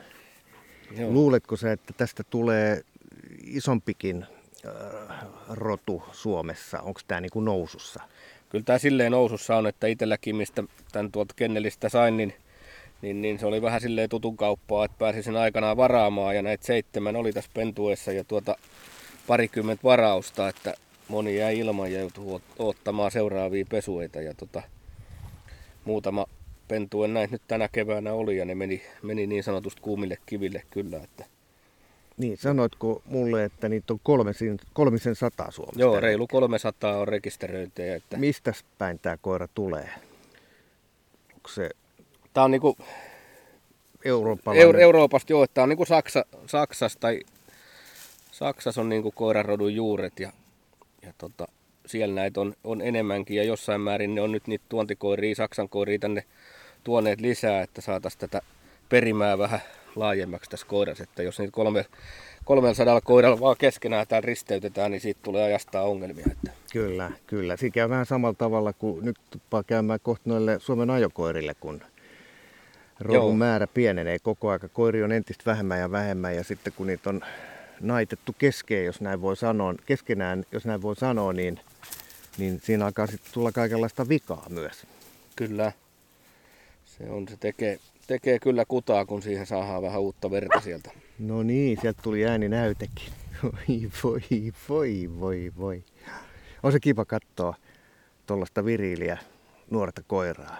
[0.97, 1.11] Joo.
[1.11, 2.81] Luuletko sä, että tästä tulee
[3.43, 4.25] isompikin
[4.65, 6.79] äh, rotu Suomessa?
[6.79, 8.03] Onko tämä niinku nousussa?
[8.49, 12.33] Kyllä tämä silleen nousussa on, että itselläkin mistä tämän tuolta kennelistä sain, niin,
[13.01, 16.65] niin, niin se oli vähän silleen tutun kauppaa, että pääsin sen aikanaan varaamaan ja näitä
[16.65, 18.55] seitsemän oli tässä pentuessa ja tuota
[19.27, 20.73] parikymmentä varausta, että
[21.07, 24.63] moni jäi ilman ja joutui ottamaan seuraavia pesueita ja tota,
[25.85, 26.25] muutama
[26.67, 30.97] pentuen näin nyt tänä keväänä oli ja ne meni, meni niin sanotusti kuumille kiville kyllä.
[31.03, 31.25] Että...
[32.17, 35.79] Niin, sanoitko mulle, että niitä on kolmisen, kolmisen sataa Suomessa?
[35.81, 37.95] Joo, reilu 300 on rekisteröintejä.
[37.95, 38.17] Että...
[38.17, 39.89] Mistä päin tämä koira tulee?
[41.33, 41.69] Onko se...
[42.33, 42.77] Tämä on niinku...
[44.05, 44.79] Eurooppalainen?
[44.79, 47.19] Euroopasta, joo, tämä on niinku Saksa, Saksasta tai
[48.31, 50.31] Saksassa on niinku koirarodun juuret ja,
[51.01, 51.47] ja tota,
[51.85, 55.99] siellä näitä on, on enemmänkin ja jossain määrin ne on nyt niitä tuontikoiria, Saksan koiria
[55.99, 56.23] tänne
[56.85, 58.41] tuoneet lisää, että saataisiin tätä
[58.89, 59.59] perimää vähän
[59.95, 61.85] laajemmaksi tässä koirassa, että jos niitä kolme,
[62.45, 66.25] 300 koiralla vaan keskenään täällä risteytetään, niin siitä tulee ajastaa ongelmia.
[66.31, 66.51] Että.
[66.71, 67.57] Kyllä, kyllä.
[67.57, 71.81] Siinä käy vähän samalla tavalla kuin nyt tuppaa käymään kohta noille Suomen ajokoirille, kun
[72.99, 74.67] rodun määrä pienenee koko aika.
[74.67, 77.21] Koiri on entistä vähemmän ja vähemmän ja sitten kun niitä on
[77.81, 81.59] naitettu keskeen, jos näin voi sanoa, keskenään, jos näin voi sanoa, niin,
[82.37, 84.87] niin siinä alkaa sitten tulla kaikenlaista vikaa myös.
[85.35, 85.71] Kyllä.
[86.97, 90.91] Se on, se tekee, tekee kyllä kutaa, kun siihen saadaan vähän uutta verta sieltä.
[91.19, 93.13] No niin, sieltä tuli ääni näytekin.
[93.43, 95.83] Voi, voi, voi, voi, voi.
[96.63, 97.55] On se kiva katsoa
[98.25, 99.17] tuollaista viriiliä
[99.69, 100.57] nuorta koiraa.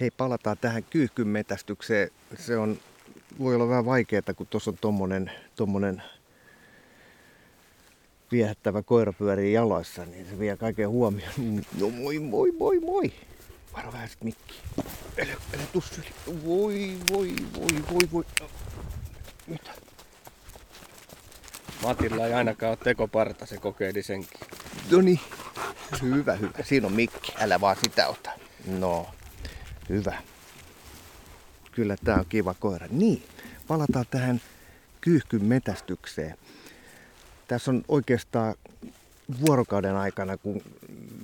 [0.00, 2.10] Hei, palataan tähän kyyhkynmetästykseen.
[2.38, 2.78] Se on,
[3.38, 6.02] voi olla vähän vaikeaa, kun tuossa on tommonen, tommonen
[8.32, 11.32] viehättävä koira pyörii jaloissa, niin se vie kaiken huomioon.
[11.80, 13.12] No moi, moi, moi, moi.
[13.76, 14.54] Varo vähän sit mikki.
[15.22, 16.00] Älä, älä tussu.
[16.26, 18.24] Voi, voi, voi, voi, voi.
[19.46, 19.70] Mitä?
[21.82, 24.40] Matilla ei ainakaan ole tekoparta, se kokeili senkin.
[24.90, 25.20] No niin.
[26.02, 26.52] Hyvä, hyvä.
[26.62, 27.32] Siinä on mikki.
[27.38, 28.30] Älä vaan sitä ota.
[28.66, 29.06] No,
[29.88, 30.22] hyvä.
[31.72, 32.86] Kyllä tää on kiva koira.
[32.90, 33.22] Niin,
[33.66, 34.40] palataan tähän
[35.00, 36.36] kyyhkyn metästykseen
[37.48, 38.54] tässä on oikeastaan
[39.46, 40.62] vuorokauden aikana, kun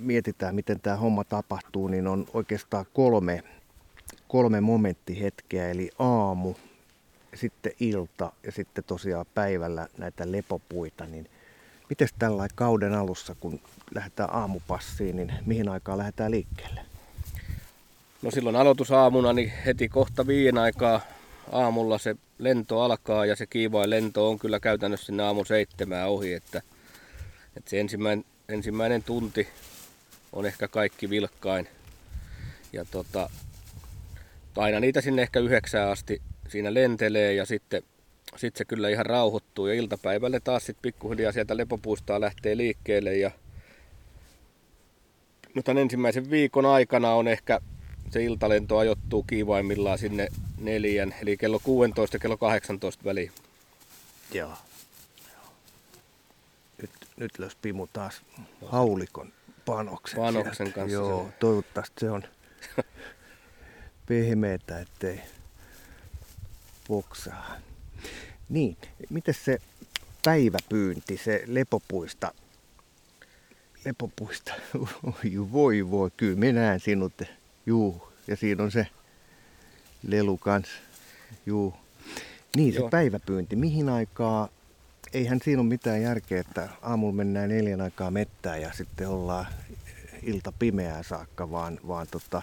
[0.01, 3.43] mietitään, miten tämä homma tapahtuu, niin on oikeastaan kolme,
[4.29, 6.55] kolme momenttihetkeä, eli aamu,
[7.35, 11.31] sitten ilta ja sitten tosiaan päivällä näitä lepopuita, niin
[11.89, 13.61] miten tällä kauden alussa, kun
[13.95, 16.81] lähdetään aamupassiin, niin mihin aikaan lähdetään liikkeelle?
[18.23, 21.01] No silloin aloitusaamuna, niin heti kohta viien aikaa
[21.53, 26.33] aamulla se lento alkaa ja se kiivain lento on kyllä käytännössä sinne aamu seitsemään ohi,
[26.33, 26.63] että,
[27.57, 29.49] että se ensimmäinen, ensimmäinen tunti
[30.33, 31.69] on ehkä kaikki vilkkain.
[32.73, 33.31] Ja tota,
[34.57, 37.83] aina niitä sinne ehkä yhdeksään asti siinä lentelee ja sitten
[38.37, 43.31] sit se kyllä ihan rauhoittuu ja iltapäivälle taas sitten pikkuhiljaa sieltä lepopuistaa lähtee liikkeelle ja
[45.55, 47.61] no tämän ensimmäisen viikon aikana on ehkä
[48.13, 53.33] se iltalento ajoittuu kiivaimmillaan sinne neljän, eli kello 16 ja kello 18 väliin.
[54.35, 54.53] Joo.
[56.83, 58.23] Nyt, nyt lös Pimu taas
[58.67, 59.33] haulikon
[59.65, 60.17] panoksen.
[60.21, 60.75] Panoksen sieltä.
[60.75, 60.95] kanssa.
[60.95, 62.23] Joo, se toivottavasti se on
[64.09, 65.21] pehmeitä, ettei
[66.89, 67.57] poksaa.
[68.49, 68.77] Niin,
[69.11, 69.59] miten se
[70.25, 72.35] päiväpyynti, se lepopuista,
[73.85, 74.53] lepopuista.
[75.05, 77.23] Oi, voi voi, kyllä minä näen sinut.
[77.69, 78.87] Juu, ja siinä on se
[80.07, 80.69] lelu kans.
[81.47, 81.75] Juu.
[82.57, 82.89] Niin, se Joo.
[82.89, 83.57] päiväpyynti.
[83.57, 84.49] Mihin aikaa?
[85.13, 89.47] Eihän siinä ole mitään järkeä, että aamulla mennään neljän aikaa mettään ja sitten ollaan
[90.23, 92.43] ilta pimeää saakka, vaan, vaan tota,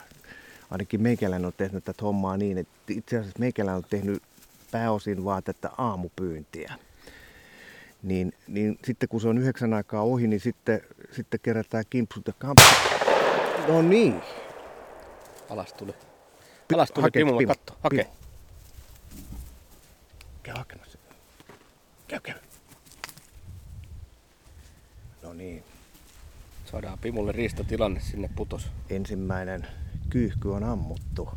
[0.72, 4.24] ainakin meikäläinen on tehnyt tätä hommaa niin, että itse asiassa meikäläinen on tehnyt
[4.72, 6.74] pääosin vaan tätä aamupyyntiä.
[8.04, 12.34] Niin, niin sitten kun se on yhdeksän aikaa ohi, niin sitten, sitten kerätään kimpsut ja
[12.40, 12.78] kampsut.
[13.68, 14.22] No niin.
[15.50, 15.94] Alas tuli.
[16.74, 18.08] Alas tuli, hake, Pimu, katto, hake.
[20.44, 20.98] Käy hakemassa.
[22.08, 22.36] Käy, käy.
[25.24, 25.64] No niin.
[26.66, 28.68] Saadaan Pimulle riistotilanne sinne putos.
[28.90, 29.68] Ensimmäinen
[30.10, 31.30] kyyhky on ammuttu.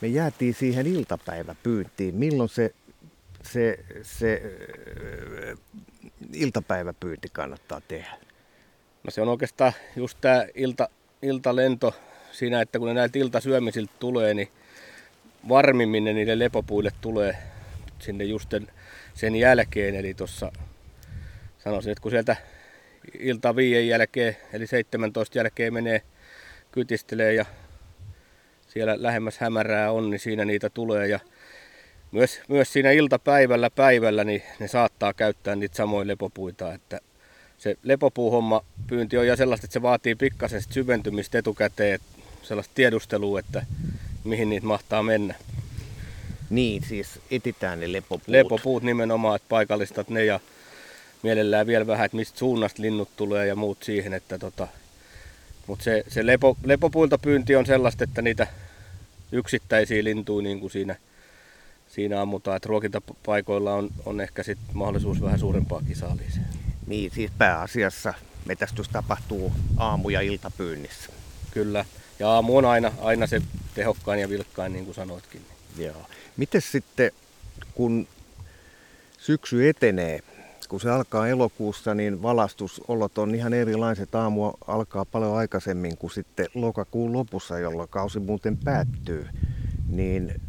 [0.00, 2.14] Me jäätiin siihen iltapäiväpyyntiin.
[2.14, 2.74] Milloin se,
[3.42, 4.42] se, se
[5.50, 5.58] äh,
[6.32, 8.27] iltapäiväpyynti kannattaa tehdä?
[9.08, 10.88] No se on oikeastaan just tämä ilta,
[11.22, 11.94] iltalento
[12.32, 14.48] siinä, että kun ne näiltä iltasyömisiltä tulee, niin
[15.48, 17.36] varmimmin ne niille lepopuille tulee
[17.98, 18.54] sinne just
[19.14, 19.94] sen jälkeen.
[19.94, 20.52] Eli tuossa
[21.58, 22.36] sanoisin, että kun sieltä
[23.18, 26.02] ilta viien jälkeen, eli 17 jälkeen menee
[26.72, 27.44] kytistelee ja
[28.66, 31.06] siellä lähemmäs hämärää on, niin siinä niitä tulee.
[31.06, 31.20] Ja
[32.12, 36.74] myös, myös siinä iltapäivällä päivällä niin ne saattaa käyttää niitä samoja lepopuita.
[36.74, 37.00] Että
[37.58, 42.00] se lepopuuhomma pyynti on ja sellaista, että se vaatii pikkasen syventymistä etukäteen,
[42.42, 43.66] sellaista tiedustelua, että
[44.24, 45.34] mihin niitä mahtaa mennä.
[46.50, 48.28] Niin, siis etitään ne lepopuut.
[48.28, 50.40] Lepopuut nimenomaan, että paikallistat ne ja
[51.22, 54.68] mielellään vielä vähän, että mistä suunnasta linnut tulee ja muut siihen, että tota,
[55.66, 58.46] mutta se, se lepo, lepopuilta pyynti on sellaista, että niitä
[59.32, 60.96] yksittäisiä lintuja niin kuin siinä,
[61.88, 66.67] siinä ammutaan, että ruokintapaikoilla on, on ehkä sit mahdollisuus vähän suurempaa kisaaliiseen.
[66.88, 71.12] Niin, siis pääasiassa metästys tapahtuu aamu- ja iltapyynnissä.
[71.50, 71.84] Kyllä,
[72.18, 73.42] ja aamu on aina, aina se
[73.74, 75.42] tehokkain ja vilkkain, niin kuin sanoitkin.
[75.76, 76.06] Joo.
[76.36, 77.10] Miten sitten,
[77.74, 78.06] kun
[79.18, 80.20] syksy etenee,
[80.68, 84.14] kun se alkaa elokuussa, niin valastusolot on ihan erilaiset.
[84.14, 89.26] Aamu alkaa paljon aikaisemmin kuin sitten lokakuun lopussa, jolloin kausi muuten päättyy.
[89.88, 90.40] Niin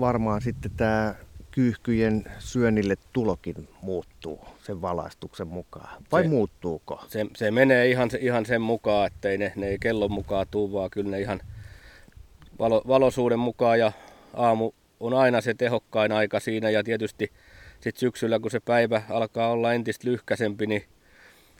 [0.00, 1.14] varmaan sitten tämä
[1.56, 6.02] kyyhkyjen syönnille tulokin muuttuu sen valastuksen mukaan.
[6.12, 7.04] Vai se, muuttuuko?
[7.08, 10.90] Se, se menee ihan, ihan sen mukaan, ettei ne, ne ei kellon mukaan tuu, vaan
[10.90, 11.40] kyllä ne ihan
[12.58, 13.92] valo, valosuuden mukaan ja
[14.34, 17.32] aamu on aina se tehokkain aika siinä ja tietysti
[17.80, 20.84] sitten syksyllä, kun se päivä alkaa olla entistä lyhkäsempi, niin,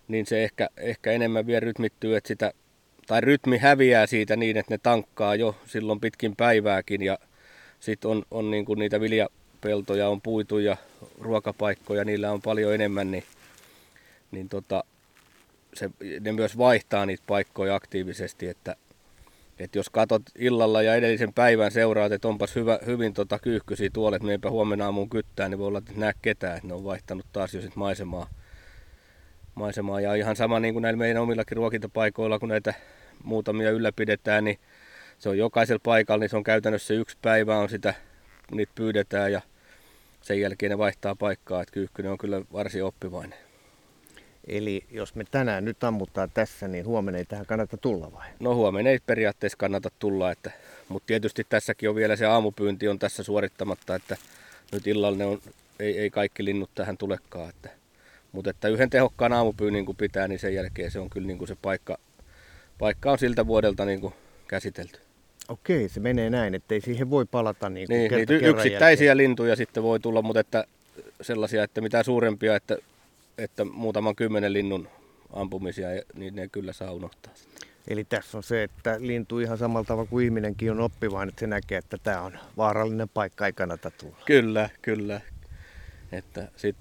[0.09, 2.53] niin se ehkä, ehkä enemmän vielä rytmittyy, että sitä,
[3.07, 7.19] tai rytmi häviää siitä niin, että ne tankkaa jo silloin pitkin päivääkin ja
[7.81, 9.01] sitten on, on niin kuin niitä
[9.66, 10.76] viljapeltoja on puitu ja
[11.20, 13.24] ruokapaikkoja, niillä on paljon enemmän, niin,
[14.31, 14.85] niin tota,
[15.74, 18.76] se, ne myös vaihtaa niitä paikkoja aktiivisesti, että
[19.59, 24.22] et jos katot illalla ja edellisen päivän seuraat, että onpas hyvä, hyvin tota kyyhkysiä tuolet,
[24.22, 27.55] meipä huomenna aamuun kyttää, niin voi olla, että näe ketään, että ne on vaihtanut taas
[27.55, 28.29] jo sit maisemaa.
[29.55, 30.00] maisemaa.
[30.00, 32.74] Ja ihan sama niin kuin näillä meidän omillakin ruokintapaikoilla, kun näitä
[33.24, 34.59] muutamia ylläpidetään, niin
[35.18, 37.94] se on jokaisella paikalla, niin se on käytännössä yksi päivä on sitä,
[38.50, 39.40] niitä pyydetään ja
[40.27, 43.39] sen jälkeen ne vaihtaa paikkaa, että kyyhkynen on kyllä varsin oppivainen.
[44.47, 48.29] Eli jos me tänään nyt ammutaan tässä, niin huomenna ei tähän kannata tulla vai?
[48.41, 50.51] No huomenna ei periaatteessa kannata tulla, että,
[50.89, 54.17] mutta tietysti tässäkin on vielä se aamupyynti on tässä suorittamatta, että
[54.73, 55.41] nyt illalla ne on,
[55.81, 57.49] ei, ei kaikki linnut tähän tulekaan.
[57.49, 57.71] Että,
[58.33, 61.49] mutta että yhden tehokkaan aamupyynnin kun pitää, niin sen jälkeen se on kyllä niin kuin
[61.49, 61.99] se paikka,
[62.79, 64.15] paikka on siltä vuodelta niin kuin
[64.49, 65.06] käsitelty.
[65.49, 69.17] Okei, se menee näin, että ei siihen voi palata niin kuin niin, niitä yksittäisiä jälkeen.
[69.17, 70.65] lintuja sitten voi tulla, mutta että
[71.21, 72.77] sellaisia, että mitä suurempia, että
[73.39, 74.89] että muutaman kymmenen linnun
[75.33, 77.33] ampumisia, niin ne kyllä saa unohtaa.
[77.89, 81.47] Eli tässä on se, että lintu ihan samalla tavalla kuin ihminenkin on oppivainen, että se
[81.47, 84.17] näkee, että tämä on vaarallinen paikka, ei kannata tulla.
[84.27, 85.21] Kyllä, kyllä.
[86.13, 86.77] Että sit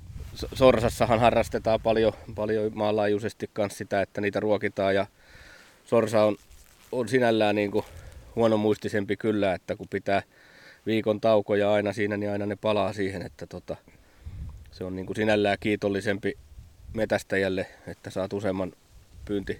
[0.53, 5.05] Sorsassahan harrastetaan paljon, paljon maanlaajuisesti myös sitä, että niitä ruokitaan ja
[5.85, 6.35] Sorsa on,
[6.91, 7.85] on sinällään niin kuin
[8.35, 10.21] huonomuistisempi kyllä, että kun pitää
[10.85, 13.75] viikon taukoja aina siinä, niin aina ne palaa siihen, että tota,
[14.71, 16.37] se on niin kuin sinällään kiitollisempi
[16.93, 18.73] metästäjälle, että saat useamman
[19.25, 19.59] pyynti,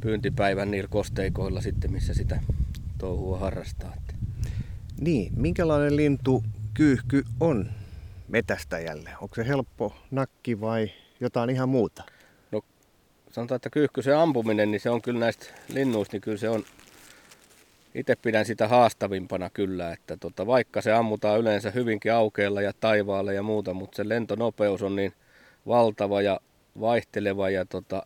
[0.00, 2.40] pyyntipäivän niillä kosteikoilla sitten, missä sitä
[2.98, 3.94] touhua harrastaa.
[5.00, 7.70] Niin, minkälainen lintu kyyhky on
[8.28, 9.10] metästäjälle?
[9.20, 10.90] Onko se helppo nakki vai
[11.20, 12.02] jotain ihan muuta?
[12.52, 12.62] No
[13.30, 16.64] sanotaan, että kyyhky se ampuminen, niin se on kyllä näistä linnuista, niin kyllä se on,
[17.94, 23.34] itse pidän sitä haastavimpana kyllä, että tota, vaikka se ammutaan yleensä hyvinkin aukeella ja taivaalle
[23.34, 25.12] ja muuta, mutta se lentonopeus on niin
[25.66, 26.40] valtava ja
[26.80, 28.02] vaihteleva ja, tota,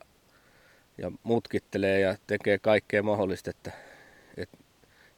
[0.98, 3.50] ja mutkittelee ja tekee kaikkea mahdollista.
[3.50, 3.72] Että,
[4.36, 4.48] et,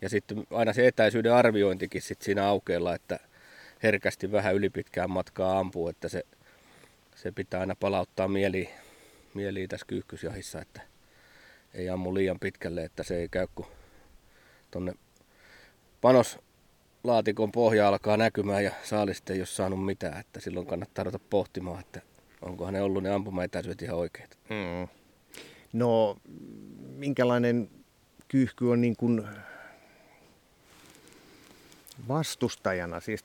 [0.02, 3.18] ja sitten aina se etäisyyden arviointikin sit siinä aukeella, että
[3.83, 6.22] herkästi vähän ylipitkään matkaa ampuu, että se,
[7.16, 8.68] se pitää aina palauttaa mieliin,
[9.35, 10.81] mieliin tässä kyyhkysjahissa, että
[11.74, 13.66] ei ammu liian pitkälle, että se ei käy kun
[14.70, 14.94] tuonne
[16.00, 21.81] panoslaatikon pohja alkaa näkymään ja saalista ei ole saanut mitään, että silloin kannattaa ruveta pohtimaan,
[21.81, 22.02] että
[22.42, 24.38] onkohan ne ollut ne ampumaetäisyydet ihan oikeat.
[24.50, 24.88] Mm.
[25.72, 26.16] No,
[26.96, 27.70] minkälainen
[28.28, 29.28] kyyhky on niin kuin
[32.09, 33.24] vastustajana, siis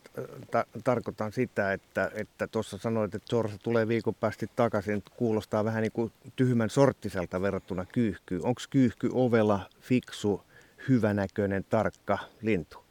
[0.51, 5.81] ta- tarkoitan sitä, että että tuossa sanoit, että Sorsa tulee viikon päästä takaisin, kuulostaa vähän
[5.81, 8.45] niin kuin tyhmän sorttiselta verrattuna kyyhkyyn.
[8.45, 10.41] Onko kyyhky ovela, fiksu,
[10.89, 12.83] hyvänäköinen, tarkka lintu?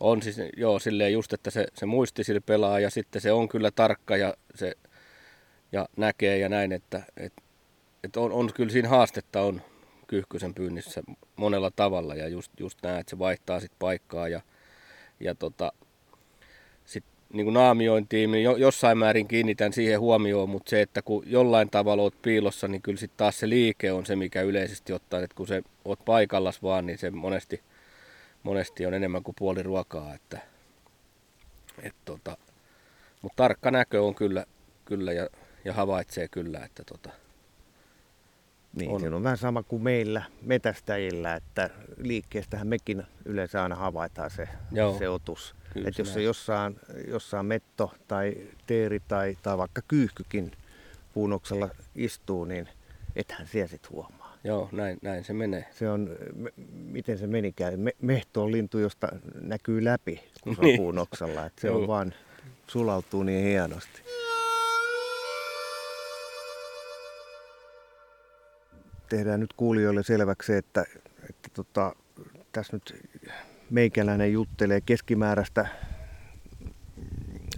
[0.00, 3.48] On siis, joo, silleen just, että se, se muisti sillä pelaa ja sitten se on
[3.48, 4.74] kyllä tarkka ja, se,
[5.72, 7.32] ja näkee ja näin, että et,
[8.04, 9.62] et on, on, kyllä siinä haastetta on
[10.06, 11.02] kyyhkysen pyynnissä
[11.36, 14.40] monella tavalla ja just, just näin, että se vaihtaa sitten paikkaa ja,
[15.20, 15.72] ja tota,
[16.84, 21.22] sit, niin kuin naamiointiin, niin jo, jossain määrin kiinnitän siihen huomioon, mutta se, että kun
[21.26, 25.24] jollain tavalla olet piilossa, niin kyllä sitten taas se liike on se, mikä yleisesti ottaen,
[25.24, 27.60] että kun se oot paikallas vaan, niin se monesti,
[28.42, 30.38] monesti on enemmän kuin puoli ruokaa, että,
[31.82, 32.36] et tota,
[33.22, 34.46] mutta tarkka näkö on kyllä,
[34.84, 35.28] kyllä ja,
[35.64, 37.10] ja havaitsee kyllä, että tota,
[38.76, 39.00] niin, on.
[39.00, 44.98] se on vähän sama kuin meillä metästäjillä, että liikkeestähän mekin yleensä aina havaitaan se, Joo,
[44.98, 45.54] se otus.
[45.78, 46.76] Että jos se jossain,
[47.08, 48.36] jossain metto tai
[48.66, 50.52] teeri tai, tai vaikka kyyhkykin
[51.14, 52.68] puunoksella istuu, niin
[53.16, 54.36] ethän siellä sitten huomaa.
[54.44, 55.66] Joo, näin, näin se menee.
[55.70, 56.10] Se on,
[56.72, 59.08] miten se menikään, me, mehto on lintu, josta
[59.40, 60.80] näkyy läpi, kun se on niin.
[60.80, 61.46] puunoksella.
[61.46, 62.14] Että se on vaan,
[62.66, 64.02] sulautuu niin hienosti.
[69.08, 70.84] tehdään nyt kuulijoille selväksi, että,
[71.30, 71.96] että tota,
[72.52, 73.06] tässä nyt
[73.70, 75.66] meikäläinen juttelee keskimääräistä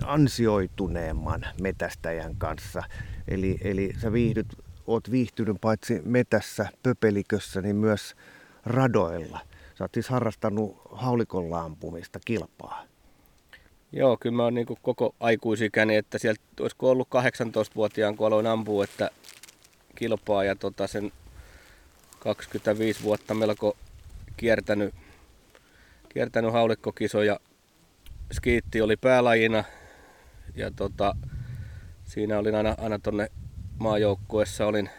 [0.05, 2.83] ansioituneemman metästäjän kanssa.
[3.29, 4.47] Eli, eli sä viihdyt,
[4.87, 8.17] oot viihtynyt paitsi metässä, pöpelikössä, niin myös
[8.67, 9.41] radoilla.
[9.75, 12.85] Sä oot siis harrastanut haulikolla ampumista kilpaa.
[13.93, 18.85] Joo, kyllä mä oon niin koko aikuisikäni, että sieltä olisiko ollut 18-vuotiaan, kun aloin ampua,
[18.85, 19.11] että
[19.95, 21.13] kilpaa ja tota sen
[22.19, 23.77] 25 vuotta melko
[24.37, 24.95] kiertänyt,
[26.09, 27.41] kiertänyt haulikkokisoja.
[28.33, 29.65] Skiitti oli päälajina
[30.55, 31.17] ja tota,
[32.05, 33.29] siinä olin aina, aina tonne
[33.79, 34.91] maajoukkuessa olin,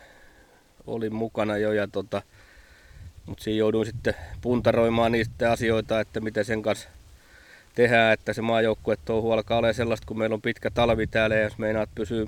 [0.88, 2.22] olin mukana jo ja tota,
[3.26, 6.90] mutta siinä jouduin sitten puntaroimaan niistä asioita, että miten sen kanssa
[7.76, 11.44] tehdään, että se maajoukkue touhu alkaa olemaan sellaista, kun meillä on pitkä talvi täällä ja
[11.44, 12.26] jos meinaat pysyä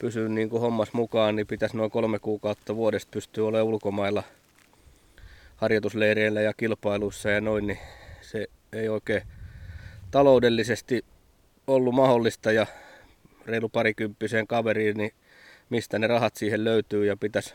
[0.00, 4.22] pysyä niin kuin hommas mukaan, niin pitäisi noin kolme kuukautta vuodesta pystyä olemaan ulkomailla
[5.60, 7.78] harjoitusleireillä ja kilpailuissa ja noin, niin
[8.20, 9.22] se ei oikein
[10.10, 11.04] taloudellisesti
[11.66, 12.66] ollut mahdollista ja
[13.46, 15.12] reilu parikymppiseen kaveriin, niin
[15.70, 17.54] mistä ne rahat siihen löytyy ja pitäisi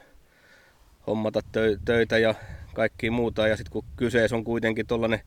[1.08, 1.40] hommata
[1.86, 2.36] töitä ja
[2.74, 3.48] kaikki muuta.
[3.48, 5.22] Ja sitten kun kyseessä on kuitenkin tuollainen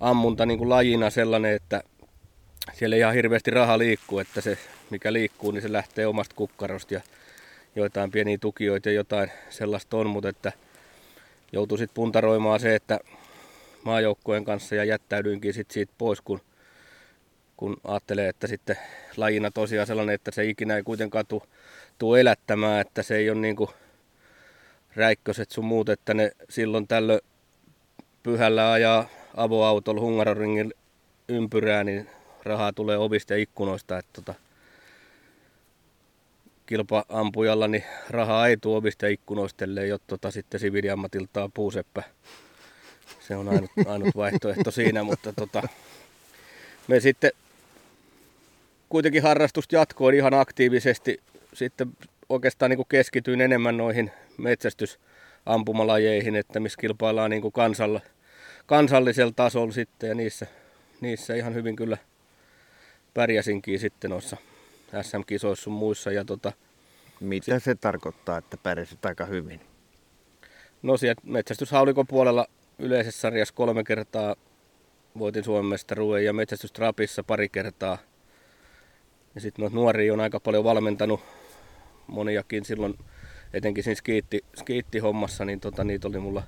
[0.00, 1.82] ammunta niin kuin lajina sellainen, että
[2.72, 4.58] siellä ei ihan hirveästi raha liikkuu, että se
[4.90, 7.00] mikä liikkuu, niin se lähtee omasta kukkarosta ja
[7.76, 10.52] joitain pieniä tukijoita ja jotain sellaista on, mutta että
[11.52, 13.00] joutui sitten puntaroimaan se, että
[13.82, 16.40] maajoukkojen kanssa ja jättäydyinkin sitten siitä pois, kun,
[17.56, 18.76] kun ajattelee, että sitten
[19.16, 21.42] lajina tosiaan sellainen, että se ikinä ei kuitenkaan tule
[21.98, 23.70] tuu elättämään, että se ei ole niin kuin
[24.96, 27.20] räikköset sun muut, että ne silloin tällöin
[28.22, 30.74] pyhällä ajaa avoautolla Hungaroringin
[31.28, 32.10] ympyrää, niin
[32.42, 33.98] rahaa tulee ovista ja ikkunoista.
[33.98, 34.34] Että tota,
[36.70, 39.06] kilpa-ampujalla niin rahaa ei tuo ovista
[39.62, 42.02] ellei ole tota, sitten siviiliammatiltaan puuseppä.
[43.20, 45.62] Se on ainut, ainut vaihtoehto siinä, mutta tota,
[46.88, 47.30] me sitten
[48.88, 51.20] kuitenkin harrastusta jatkoin ihan aktiivisesti.
[51.54, 51.90] Sitten
[52.28, 58.00] oikeastaan niin keskityin enemmän noihin metsästysampumalajeihin, että missä kilpaillaan niin kansalla,
[58.66, 60.46] kansallisella tasolla sitten ja niissä,
[61.00, 61.98] niissä ihan hyvin kyllä
[63.14, 64.36] pärjäsinkin sitten noissa
[65.02, 66.12] SM-kisoissa sun muissa.
[66.12, 66.52] Ja tota,
[67.20, 69.60] Mitä se tarkoittaa, että pärjäsit aika hyvin?
[70.82, 72.46] No sieltä metsästyshaulikon puolella
[72.78, 74.36] yleisessä sarjassa kolme kertaa
[75.18, 77.98] voitin Suomen mestaruuden ja metsästystrapissa pari kertaa.
[79.34, 81.20] Ja sitten noita nuoria on aika paljon valmentanut
[82.06, 82.94] moniakin silloin,
[83.52, 86.42] etenkin siinä skiitti, skiitti-hommassa, niin tota, niitä oli mulla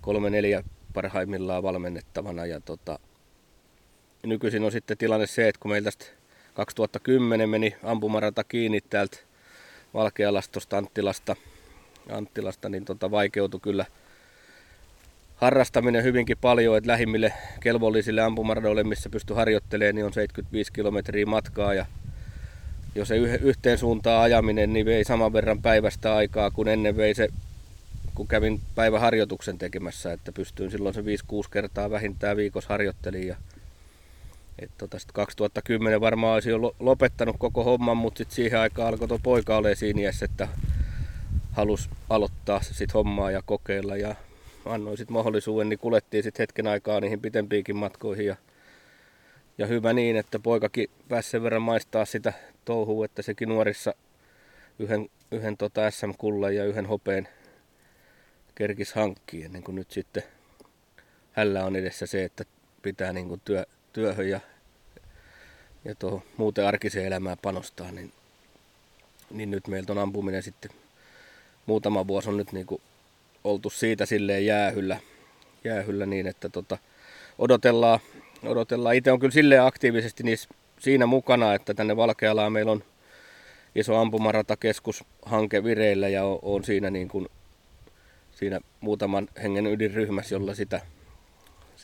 [0.00, 2.46] kolme neljä parhaimmillaan valmennettavana.
[2.46, 2.98] Ja tota,
[4.26, 6.19] nykyisin on sitten tilanne se, että kun meillä tästä
[6.66, 9.18] 2010 meni ampumarata kiinni täältä
[9.94, 11.36] Valkealastosta Anttilasta,
[12.12, 13.86] Anttilasta niin tota vaikeutui kyllä
[15.36, 21.74] harrastaminen hyvinkin paljon, että lähimmille kelvollisille ampumaradoille, missä pysty harjoittelemaan, niin on 75 kilometriä matkaa.
[21.74, 21.86] Ja
[22.94, 27.28] jos se yhteen suuntaan ajaminen, niin vei saman verran päivästä aikaa kuin ennen vei se,
[28.14, 31.04] kun kävin päiväharjoituksen tekemässä, että pystyin silloin se 5-6
[31.50, 33.36] kertaa vähintään viikossa harjoittelin ja
[34.60, 39.18] et tota, 2010 varmaan olisi jo lopettanut koko homman, mutta sit siihen aikaan alkoi tuo
[39.22, 40.48] poika olemaan siinä iässä, että
[41.52, 43.96] halusi aloittaa sit hommaa ja kokeilla.
[43.96, 44.14] Ja
[44.64, 48.26] annoin sitten mahdollisuuden, niin kulettiin sitten hetken aikaa niihin pitempiinkin matkoihin.
[48.26, 48.36] Ja,
[49.58, 52.32] ja hyvä niin, että poikakin pääsi sen verran maistaa sitä
[52.64, 53.94] touhua, että sekin nuorissa
[54.78, 57.28] yhden, yhden tota SM-kullan ja yhden hopeen
[58.54, 60.22] kerkis hankkiin, ennen kuin nyt sitten
[61.32, 62.44] hällä on edessä se, että
[62.82, 64.40] pitää niin kuin työ, työhön ja,
[65.84, 68.12] ja tuohon muuten arkiseen elämään panostaa, niin,
[69.30, 70.70] niin nyt meiltä on ampuminen sitten
[71.66, 72.80] muutama vuosi on nyt niin kuin
[73.44, 75.00] oltu siitä silleen jäähyllä,
[75.64, 76.78] jäähyllä niin, että tota,
[77.38, 78.00] odotellaan,
[78.42, 78.94] odotellaan.
[78.94, 82.84] Itse on kyllä silleen aktiivisesti niissä, siinä mukana, että tänne Valkealaan meillä on
[83.74, 87.28] iso ampumarata-keskushanke vireillä ja on, on siinä, niin kuin,
[88.32, 90.80] siinä muutaman hengen ydinryhmässä, jolla sitä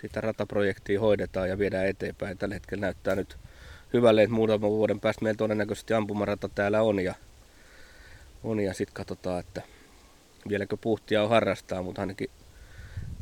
[0.00, 2.38] sitä rataprojektia hoidetaan ja viedään eteenpäin.
[2.38, 3.36] Tällä hetkellä näyttää nyt
[3.92, 7.14] hyvälle, että muutaman vuoden päästä meillä todennäköisesti ampumarata täällä on ja,
[8.44, 9.62] on ja sitten katsotaan, että
[10.48, 12.30] vieläkö puhtia on harrastaa, mutta ainakin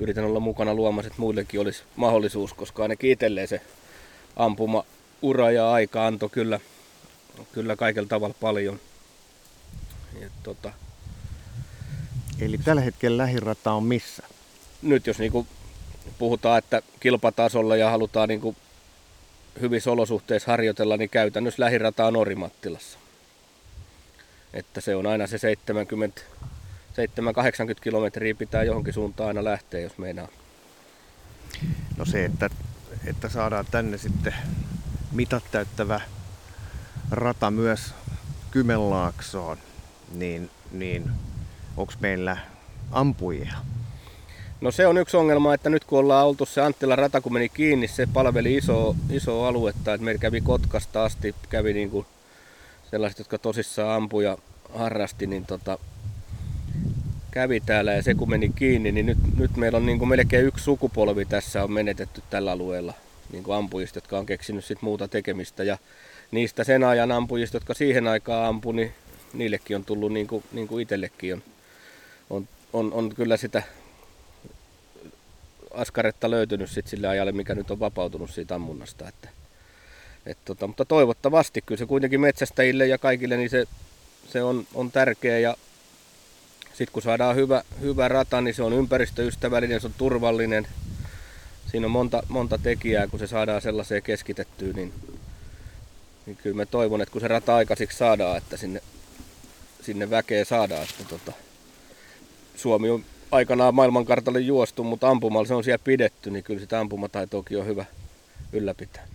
[0.01, 3.61] yritän olla mukana luomassa, että muillekin olisi mahdollisuus, koska ainakin itselleen se
[4.37, 4.85] ampuma
[5.23, 6.61] ura ja aika antoi kyllä,
[7.53, 8.81] kyllä kaikella tavalla paljon.
[10.21, 10.73] Ja, tota,
[12.41, 14.23] Eli tällä hetkellä lähirata on missä?
[14.83, 15.47] Nyt jos niinku
[16.19, 18.57] puhutaan, että kilpatasolla ja halutaan niin kuin
[19.61, 22.99] hyvissä olosuhteissa harjoitella, niin käytännössä lähirata on Orimattilassa.
[24.53, 26.21] Että se on aina se 70
[26.95, 30.29] 7-80 kilometriä pitää johonkin suuntaan aina lähteä, jos meinaa.
[31.97, 32.51] No se, että,
[33.07, 34.35] että saadaan tänne sitten
[35.13, 36.01] mitat täyttävä
[37.11, 37.95] rata myös
[38.51, 39.59] Kymenlaaksoon,
[40.13, 41.11] niin, niin
[41.77, 42.37] onko meillä
[42.93, 43.53] ampujia?
[44.65, 47.49] No se on yksi ongelma, että nyt kun ollaan oltu se Anttila rata, kun meni
[47.49, 52.07] kiinni, se palveli iso, iso aluetta, että meillä kävi Kotkasta asti, kävi niin kuin
[52.91, 54.39] sellaiset, jotka tosissaan ampuja
[54.75, 55.79] harrasti, niin tota,
[57.31, 57.93] kävi täällä.
[57.93, 61.25] Ja se kun meni kiinni, niin nyt, nyt meillä on niin kuin melkein yksi sukupolvi
[61.25, 62.95] tässä on menetetty tällä alueella
[63.33, 65.65] niin kuin ampujista, jotka on keksinyt sit muuta tekemistä.
[65.65, 65.79] Ja
[66.31, 68.93] niistä sen ajan ampujista, jotka siihen aikaan ampu, niin
[69.33, 71.43] niillekin on tullut niin kuin, niin kuin itsellekin on,
[72.31, 73.63] on, on, on kyllä sitä
[75.77, 79.09] askaretta löytynyt sit sille ajalle, mikä nyt on vapautunut siitä ammunnasta.
[79.09, 79.29] Että,
[80.27, 83.65] et tota, mutta toivottavasti kyllä se kuitenkin metsästäjille ja kaikille niin se,
[84.29, 85.57] se on, on tärkeä ja
[86.75, 90.67] sitten kun saadaan hyvä, hyvä rata, niin se on ympäristöystävällinen, se on turvallinen.
[91.71, 94.93] Siinä on monta, monta tekijää, kun se saadaan sellaiseen keskitettyä, niin,
[96.27, 98.83] niin kyllä mä toivon, että kun se rata aikaisiksi saadaan, että sinne,
[99.83, 100.83] sinne väkeä saadaan.
[100.83, 101.33] Että tota,
[102.57, 103.05] Suomi on
[103.35, 107.85] aikanaan maailmankartalle juostu, mutta ampumalla se on siellä pidetty, niin kyllä sitä ampumataitoakin on hyvä
[108.53, 109.07] ylläpitää.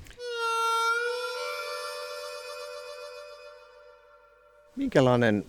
[4.75, 5.45] Minkälainen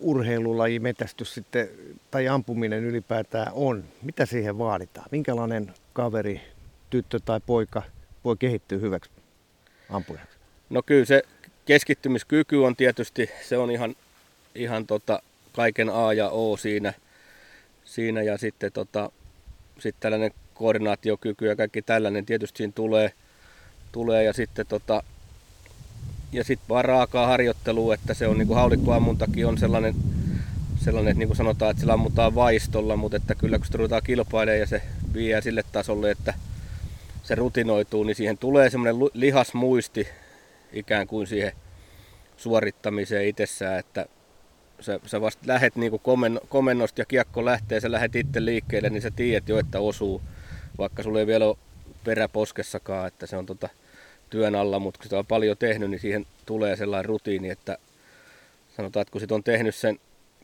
[0.00, 1.68] urheilulaji, metästys sitten,
[2.10, 3.84] tai ampuminen ylipäätään on?
[4.02, 5.06] Mitä siihen vaaditaan?
[5.10, 6.40] Minkälainen kaveri,
[6.90, 7.82] tyttö tai poika
[8.24, 9.10] voi kehittyä hyväksi
[9.90, 10.36] ampujaksi?
[10.70, 11.22] No kyllä se
[11.64, 13.96] keskittymiskyky on tietysti, se on ihan,
[14.54, 15.22] ihan tota,
[15.52, 16.94] kaiken A ja O siinä–
[17.88, 19.10] siinä ja sitten tota,
[19.78, 23.12] sit tällainen koordinaatiokyky ja kaikki tällainen tietysti siinä tulee,
[23.92, 25.02] tulee ja sitten tota,
[26.32, 29.94] ja sitten vaan raakaa harjoittelua, että se on niin kuin haulikkoammuntakin on sellainen,
[30.84, 34.02] sellainen että niin kuin sanotaan, että sillä ammutaan vaistolla, mutta että kyllä kun sitä ruvetaan
[34.04, 34.82] kilpailemaan ja se
[35.14, 36.34] vie sille tasolle, että
[37.22, 40.08] se rutinoituu, niin siihen tulee semmoinen lihasmuisti
[40.72, 41.52] ikään kuin siihen
[42.36, 44.06] suorittamiseen itsessään, että
[44.80, 49.02] sä, sä vasta lähet niin komen, komennosta ja kiekko lähtee, sä lähet itse liikkeelle, niin
[49.02, 50.22] sä tiedät jo, että osuu,
[50.78, 51.56] vaikka sulla ei vielä ole
[52.04, 53.68] peräposkessakaan, että se on tota
[54.30, 57.78] työn alla, mutta kun sitä on paljon tehnyt, niin siihen tulee sellainen rutiini, että
[58.76, 60.00] sanotaan, että kun sit on tehnyt sen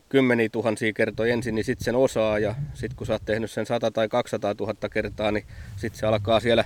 [0.09, 3.67] kymmeniä tuhansia kertoja ensin, niin sitten sen osaa ja sitten kun sä oot tehnyt sen
[3.67, 5.45] 100 tai 200 000 kertaa, niin
[5.77, 6.65] sitten se alkaa siellä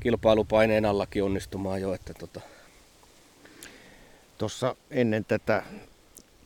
[0.00, 1.94] kilpailupaineen allakin onnistumaan jo.
[1.94, 2.40] Että tota.
[4.38, 5.62] Tuossa ennen tätä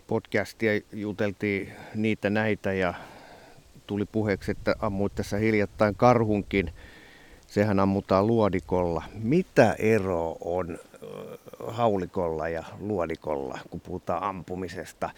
[0.07, 2.95] podcastia juteltiin niitä näitä ja
[3.87, 6.73] tuli puheeksi, että ammuit tässä hiljattain karhunkin.
[7.47, 9.03] Sehän ammutaan luodikolla.
[9.23, 10.79] Mitä ero on
[11.67, 15.11] haulikolla ja luodikolla, kun puhutaan ampumisesta?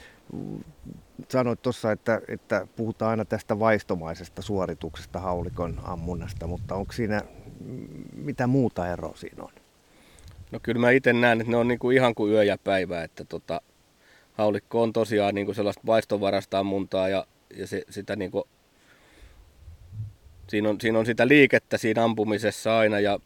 [1.29, 7.23] Sanoit tuossa, että, että puhutaan aina tästä vaistomaisesta suorituksesta haulikon ammunnasta, mutta onko siinä,
[8.17, 9.53] mitä muuta eroa siinä on?
[10.53, 13.25] No kyllä mä itse näen, että ne on niinku ihan kuin yö ja päivä, että
[13.25, 13.61] tota,
[14.39, 17.27] haulikko on tosiaan niinku sellaista vaistovarasta ammuntaa ja,
[17.57, 18.49] ja se, sitä niinku,
[20.49, 23.19] siinä, on, siinä on sitä liikettä siinä ampumisessa aina ja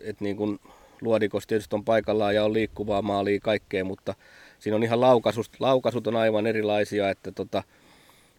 [0.00, 0.58] et niinku,
[1.02, 4.14] luodikossa tietysti on paikallaan ja on liikkuvaa maalia kaikkea, mutta
[4.58, 7.62] siinä on ihan laukaisut, laukaisut on aivan erilaisia, että tota,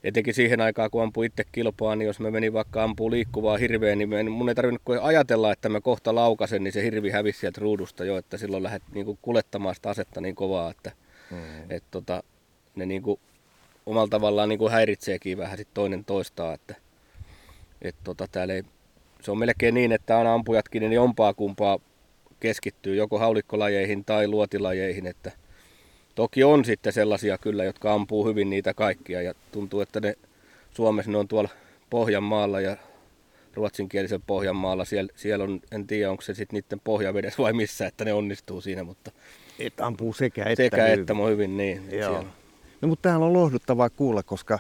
[0.04, 3.96] etenkin siihen aikaan, kun ampuu itse kilpaa, niin jos me meni vaikka ampuu liikkuvaa hirveä,
[3.96, 8.06] niin mun ei tarvinnut ajatella, että mä kohta laukasen, niin se hirvi hävisi sieltä ruudusta
[8.06, 10.92] jo, että silloin lähdet niin kulettamaan sitä asetta niin kovaa, että
[11.32, 11.72] mm.
[11.72, 12.24] et, tota,
[12.76, 13.20] ne niin kuin,
[13.86, 16.76] omalla tavallaan niin kuin häiritseekin vähän sit toinen toistaa, että
[17.82, 18.64] et, tota, täällä ei,
[19.22, 21.80] se on melkein niin, että aina ampujatkin niin jompaa kumpaa
[22.40, 25.32] keskittyy joko haulikkolajeihin tai luotilajeihin, että
[26.16, 30.16] Toki on sitten sellaisia kyllä, jotka ampuu hyvin niitä kaikkia ja tuntuu, että ne
[30.72, 31.50] Suomessa ne on tuolla
[31.90, 32.78] Pohjanmaalla ja
[33.54, 34.86] ruotsinkielisen Pohjanmaalla.
[34.86, 38.62] Siellä, siellä on, en tiedä onko se sitten niiden pohjavedessä vai missä, että ne onnistuu
[38.62, 39.12] siinä, mutta...
[39.66, 41.00] Et ampuu sekä että Sekä hyvin.
[41.00, 41.82] että on hyvin, niin.
[41.92, 42.26] Joo.
[42.82, 44.60] No mutta täällä on lohduttavaa kuulla, koska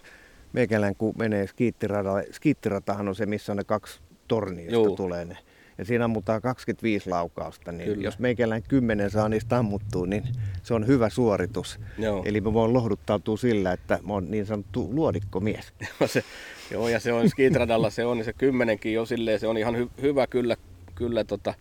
[0.53, 5.37] meikäläinen kun menee skiittiradalle, skiittiratahan on se, missä on ne kaksi tornia, josta tulee ne
[5.81, 8.03] ja siinä ammutaan 25 laukausta, niin Kyllä.
[8.03, 10.23] jos meikälään 10 saa niistä ammuttua, niin
[10.63, 11.79] se on hyvä suoritus.
[11.97, 12.23] Joo.
[12.25, 15.73] Eli mä voin lohduttautua sillä, että mä oon niin sanottu luodikkomies.
[16.05, 16.23] se,
[16.71, 19.77] joo, ja se on skitradalla se on, niin se kymmenenkin jo silleen, se on ihan
[19.77, 20.57] hy, hyvä kyllä,
[20.95, 21.53] kyllä tota,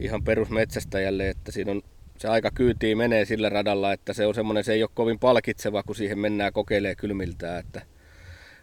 [0.00, 1.82] ihan perusmetsästäjälle, että siinä on
[2.20, 5.82] se aika kyytii menee sillä radalla, että se on semmoinen, se ei ole kovin palkitseva,
[5.82, 7.82] kun siihen mennään kokeilemaan kylmiltään, että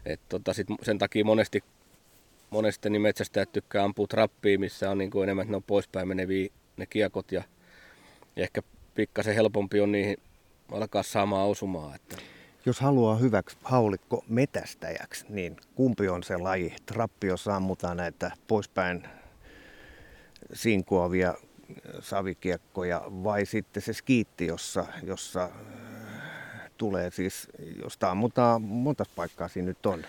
[0.06, 1.64] et tota, sit sen takia monesti
[2.54, 6.48] monesti niin metsästäjät tykkää ampua trappiin, missä on niin kuin enemmän, ne on poispäin meneviä
[6.76, 7.42] ne kiekot ja,
[8.36, 8.62] ja ehkä
[8.94, 10.16] pikkasen helpompi on niihin
[10.72, 11.94] alkaa saamaan osumaan.
[11.94, 12.16] Että.
[12.66, 16.76] Jos haluaa hyväksi haulikko metästäjäksi, niin kumpi on se laji?
[16.86, 19.08] Trappi, jossa ammutaan näitä poispäin
[20.52, 21.34] sinkoavia
[22.00, 25.50] savikiekkoja vai sitten se skiitti, jossa, jossa äh,
[26.76, 27.48] tulee siis,
[27.82, 30.04] josta ammutaan, monta paikkaa siinä nyt on?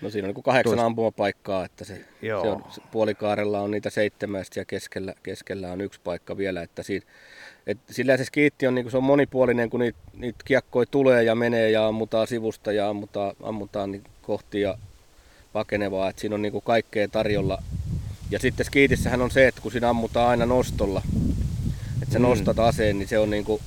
[0.00, 0.86] No siinä on niin kahdeksan Tuosta.
[0.86, 6.36] ampumapaikkaa, että se, se on, puolikaarella on niitä seitsemän ja keskellä, keskellä on yksi paikka
[6.36, 6.62] vielä.
[6.62, 7.06] Että siinä,
[7.66, 11.34] et sillä se skiitti on, niin se on monipuolinen, kun niitä, niitä kiekkoja tulee ja
[11.34, 14.78] menee ja ammutaan sivusta ja ammutaan, ammutaan niin kohti ja
[15.52, 16.08] pakenevaa.
[16.10, 17.62] Että siinä on niin kaikkea tarjolla.
[18.30, 21.02] Ja sitten skiitissähän on se, että kun siinä ammutaan aina nostolla,
[22.02, 22.22] että sä mm.
[22.22, 23.62] nostat aseen, niin se on, niin kuin,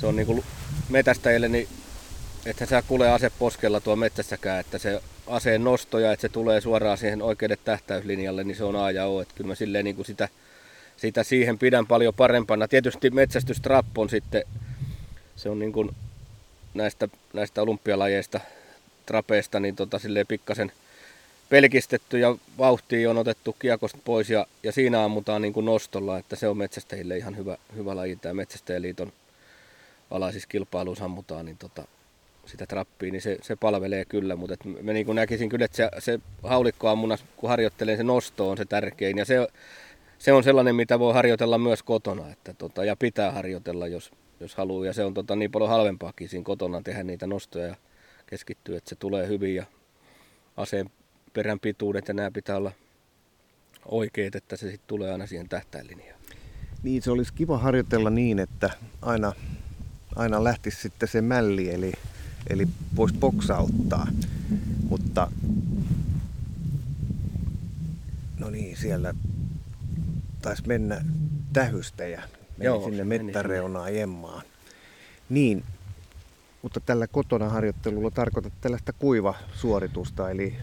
[0.00, 0.44] se on niin kuin
[0.88, 1.68] metästäjille niin
[2.46, 6.60] että sä kuule ase poskella tuo metsässäkään, että se aseen nosto ja että se tulee
[6.60, 9.20] suoraan siihen oikealle tähtäyslinjalle, niin se on A ja O.
[9.20, 10.28] Että kyllä mä silleen niin kuin sitä,
[10.96, 12.68] sitä siihen pidän paljon parempana.
[12.68, 14.42] Tietysti metsästystrap on sitten,
[15.36, 15.90] se on niin kuin
[16.74, 18.40] näistä, näistä olympialajeista,
[19.06, 20.72] trapeista, niin tota silleen pikkasen
[21.52, 26.36] pelkistetty ja vauhtia on otettu kiekosta pois ja, ja siinä ammutaan niin kuin nostolla, että
[26.36, 28.16] se on metsästäjille ihan hyvä, hyvä laji.
[28.16, 29.12] Tämä Metsästäjäliiton
[30.10, 31.84] alaisissa kilpailuissa ammutaan, niin tota,
[32.46, 35.88] sitä trappia, niin se, se palvelee kyllä, mutta et mä niin näkisin kyllä, että se,
[35.98, 39.18] se haulikkoammunnas, kun harjoittelen, se nosto on se tärkein.
[39.18, 39.46] Ja se,
[40.18, 44.54] se on sellainen, mitä voi harjoitella myös kotona että tota, ja pitää harjoitella, jos, jos
[44.54, 44.86] haluaa.
[44.86, 47.76] Ja se on tota, niin paljon halvempaakin siinä kotona tehdä niitä nostoja ja
[48.26, 49.64] keskittyä, että se tulee hyvin ja
[50.56, 50.90] aseen
[51.32, 52.72] perän pituudet ja nämä pitää olla
[53.86, 56.20] oikeet, että se sitten tulee aina siihen tähtäinlinjaan.
[56.82, 58.70] Niin, se olisi kiva harjoitella niin, että
[59.02, 59.32] aina,
[60.16, 61.92] aina lähtisi sitten se mälli, eli
[62.50, 64.06] eli voisi boksauttaa.
[64.88, 65.30] Mutta
[68.38, 69.14] no niin, siellä
[70.42, 71.04] taisi mennä
[71.52, 72.22] tähystä ja
[72.56, 74.42] meni Joo, sinne mettäreunaan jemmaan.
[75.28, 75.64] Niin,
[76.62, 80.56] mutta tällä kotona harjoittelulla tarkoitat tällaista kuiva-suoritusta, eli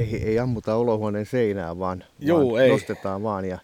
[0.00, 2.70] ei, ei ammuta olohuoneen seinää, vaan, Joo, vaan ei.
[2.70, 3.44] nostetaan vaan.
[3.44, 3.58] Ja...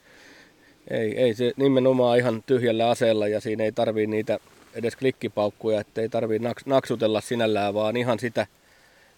[0.91, 4.39] Ei, ei se nimenomaan ihan tyhjällä aseella ja siinä ei tarvii niitä
[4.75, 8.47] edes klikkipaukkuja, ettei tarvii naksutella sinällään, vaan ihan sitä,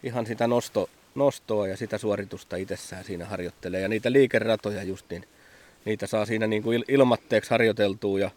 [0.03, 3.81] ihan sitä nosto, nostoa ja sitä suoritusta itsessään siinä harjoittelee.
[3.81, 5.25] Ja niitä liikeratoja just niin,
[5.85, 8.31] niitä saa siinä niin kuin ilmatteeksi harjoiteltua ja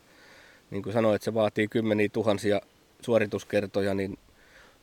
[0.71, 2.61] niin kuin sanoin, että se vaatii kymmeniä tuhansia
[3.01, 4.17] suorituskertoja, niin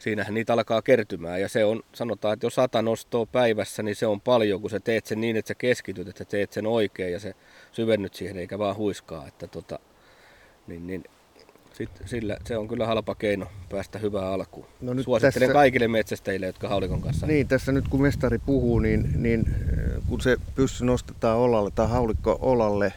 [0.05, 1.41] siinähän niitä alkaa kertymään.
[1.41, 4.81] Ja se on, sanotaan, että jos sata nostoa päivässä, niin se on paljon, kun sä
[4.81, 7.35] teet sen niin, että sä keskityt, että sä teet sen oikein ja se
[7.73, 9.27] syvennyt siihen eikä vaan huiskaa.
[9.29, 9.79] Että tota,
[10.67, 11.05] niin, niin
[11.73, 14.67] sit, sillä, se on kyllä halpa keino päästä hyvään alkuun.
[14.81, 18.79] No nyt Suosittelen tässä- kaikille metsästäjille, jotka haulikon kanssa Niin, tässä nyt kun mestari puhuu,
[18.79, 22.93] niin, niin äh, kun se pyssy nostetaan olalle tai haulikko olalle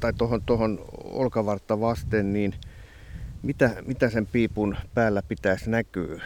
[0.00, 2.54] tai tuohon tohon olkavartta vasten, niin
[3.42, 6.22] mitä, mitä sen piipun päällä pitäisi näkyä?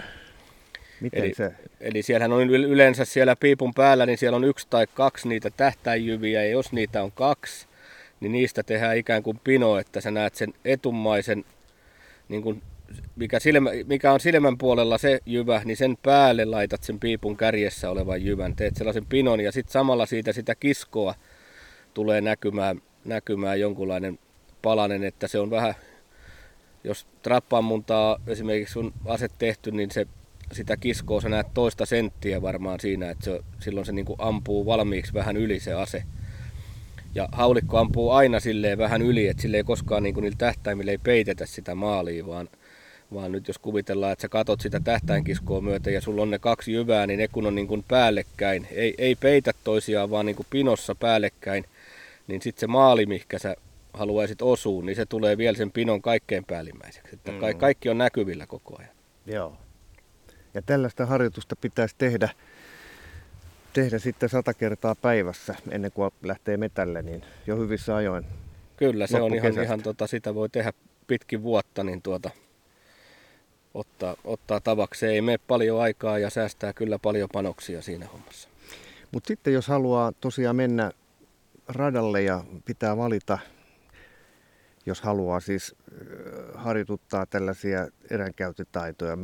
[1.01, 4.67] Miten Eli- se, Eli siellähän on yl- yleensä siellä piipun päällä, niin siellä on yksi
[4.71, 7.67] tai kaksi niitä tähtäinjyviä, ja jos niitä on kaksi,
[8.21, 11.45] niin niistä tehdään ikään kuin pino, että sä näet sen etummaisen,
[12.29, 12.63] niin kuin,
[13.17, 17.91] mikä, silmä, mikä on silmän puolella se jyvä, niin sen päälle laitat sen piipun kärjessä
[17.91, 21.15] olevan jyvän, teet sellaisen pinon, ja sitten samalla siitä sitä kiskoa
[21.95, 24.19] tulee näkymään, näkymään jonkunlainen
[24.63, 25.75] palanen, että se on vähän,
[26.85, 30.07] jos trappaammuntaa esimerkiksi on aset tehty, niin se
[30.53, 34.67] sitä kiskoa sä näet toista senttiä varmaan siinä, että se, silloin se niin kuin ampuu
[34.67, 36.03] valmiiksi vähän yli se ase.
[37.15, 40.91] Ja haulikko ampuu aina silleen vähän yli, että sille ei koskaan niin kuin niillä tähtäimillä
[40.91, 42.49] ei peitetä sitä maalia, vaan,
[43.15, 46.73] vaan nyt jos kuvitellaan, että sä katot sitä tähtäinkiskoa myöten ja sulla on ne kaksi
[46.73, 50.47] jyvää, niin ne kun on niin kuin päällekkäin, ei, ei peitä toisiaan, vaan niin kuin
[50.51, 51.65] pinossa päällekkäin,
[52.27, 53.57] niin sitten se maali, mihinkä sä
[53.93, 57.15] haluaisit osua, niin se tulee vielä sen pinon kaikkein päällimmäiseksi.
[57.15, 57.59] Että ka- Mm.
[57.59, 58.91] kaikki on näkyvillä koko ajan.
[59.27, 59.57] joo.
[60.57, 62.29] Ja tällaista harjoitusta pitäisi tehdä,
[63.73, 68.27] tehdä sitten sata kertaa päivässä ennen kuin lähtee metälle, niin jo hyvissä ajoin.
[68.77, 70.73] Kyllä, se on ihan, ihan tota, sitä voi tehdä
[71.07, 72.31] pitkin vuotta, niin tuota,
[73.75, 75.07] ottaa, ottaa tavaksi.
[75.07, 78.49] Ei mene paljon aikaa ja säästää kyllä paljon panoksia siinä hommassa.
[79.13, 80.91] Mutta sitten jos haluaa tosiaan mennä
[81.69, 83.39] radalle ja pitää valita,
[84.87, 85.99] jos haluaa siis äh,
[86.55, 89.19] harjoituttaa tällaisia eränkäyntitaitoja,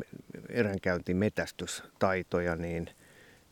[0.49, 2.91] eränkäyntimetästystaitoja, niin,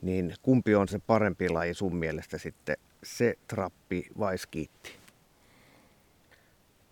[0.03, 4.93] niin kumpi on se parempi laji sun mielestä sitten, se trappi vai skiitti?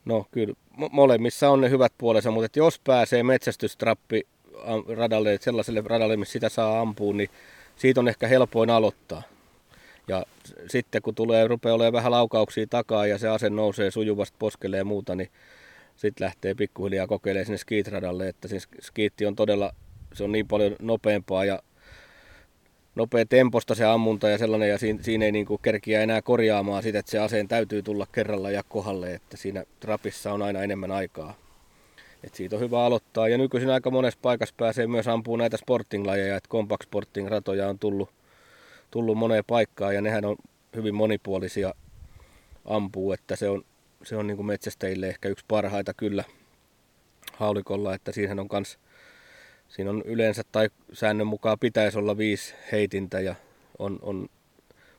[0.05, 4.27] No kyllä, mo- molemmissa on ne hyvät puolensa, mutta jos pääsee metsästystrappi
[4.64, 7.31] am- radalle, sellaiselle radalle, missä sitä saa ampua, niin
[7.77, 9.23] siitä on ehkä helpoin aloittaa.
[10.09, 10.25] Ja
[10.67, 14.85] sitten kun tulee, rupeaa olemaan vähän laukauksia takaa ja se ase nousee sujuvasti poskelle ja
[14.85, 15.31] muuta, niin
[15.97, 19.73] sitten lähtee pikkuhiljaa kokeilemaan sinne skiitradalle, että siis skiitti on todella,
[20.13, 21.63] se on niin paljon nopeampaa ja
[22.95, 26.99] nopea temposta se ammunta ja sellainen, ja siinä, siinä ei niinku kerkiä enää korjaamaan sitä,
[26.99, 31.35] että se aseen täytyy tulla kerralla ja kohdalle, että siinä trapissa on aina enemmän aikaa.
[32.25, 36.37] Et siitä on hyvä aloittaa, ja nykyisin aika monessa paikassa pääsee myös ampumaan näitä sporting-lajeja,
[36.37, 38.11] että compact sporting ratoja on tullut,
[38.91, 40.36] tullut moneen paikkaan, ja nehän on
[40.76, 41.74] hyvin monipuolisia
[42.64, 43.64] ampuu, että se on,
[44.03, 46.24] se on niinku metsästäjille ehkä yksi parhaita kyllä
[47.32, 48.78] haulikolla, että siihen on kans
[49.68, 53.34] Siinä on yleensä tai säännön mukaan pitäisi olla viisi heitintä ja
[53.78, 54.28] on, on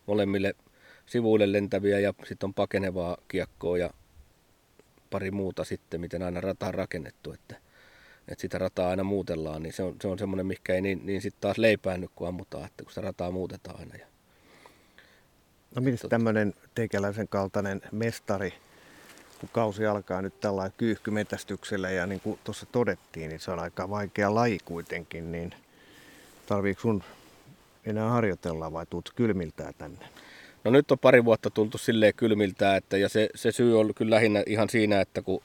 [0.05, 0.53] molemmille
[1.05, 3.89] sivuille lentäviä ja sitten on pakenevaa kiekkoa ja
[5.09, 7.55] pari muuta sitten, miten aina rata on rakennettu, että,
[8.32, 11.21] että sitä rataa aina muutellaan, niin se on, se on semmoinen, mikä ei niin, niin
[11.21, 13.95] sitten taas leipäänny, kun ammutaan, että kun sitä rataa muutetaan aina.
[13.95, 14.09] Ja
[15.75, 18.53] No miten tämmöinen teikäläisen kaltainen mestari,
[19.39, 23.89] kun kausi alkaa nyt tällä kyyhkymetästyksellä ja niin kuin tuossa todettiin, niin se on aika
[23.89, 25.53] vaikea laji kuitenkin, niin
[26.45, 27.03] tarviiko sun
[27.86, 30.05] enää harjoitella vai tuut kylmiltään tänne?
[30.63, 34.15] No nyt on pari vuotta tultu silleen kylmiltä, että, ja se, se syy on kyllä
[34.15, 35.41] lähinnä ihan siinä, että kun,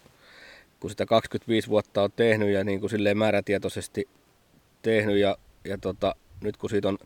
[0.85, 4.09] kun sitä 25 vuotta on tehnyt ja niin kuin silleen määrätietoisesti
[4.83, 6.99] tehnyt ja, ja tota, nyt kun siitä on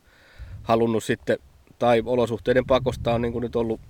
[0.63, 1.37] halunnut sitten,
[1.79, 3.81] tai olosuhteiden pakosta on niin kuin nyt ollut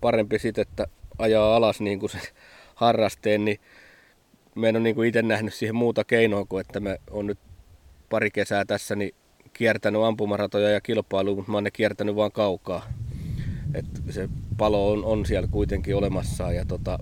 [0.00, 0.86] parempi sitten, että
[1.18, 2.18] ajaa alas niin kuin se
[2.74, 3.60] harrasteen, niin
[4.54, 7.38] me en ole niin kuin itse nähnyt siihen muuta keinoa kuin, että me on nyt
[8.10, 9.14] pari kesää tässä niin
[9.52, 12.92] kiertänyt ampumaratoja ja kilpailuja, mutta mä oon ne kiertänyt vaan kaukaa.
[13.74, 14.28] Et se
[14.58, 16.98] palo on, on siellä kuitenkin olemassa ja tota,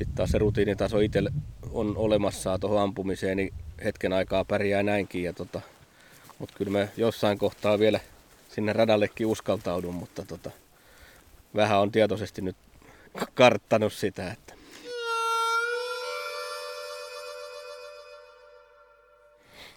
[0.00, 1.30] sitten taas se rutiinitaso itselle
[1.72, 3.52] on olemassa tuohon ampumiseen, niin
[3.84, 5.22] hetken aikaa pärjää näinkin.
[5.22, 5.60] Ja tota,
[6.38, 8.00] mutta kyllä me jossain kohtaa vielä
[8.48, 10.50] sinne radallekin uskaltaudun, mutta tota,
[11.54, 12.56] vähän on tietoisesti nyt
[13.34, 14.54] karttanut sitä, että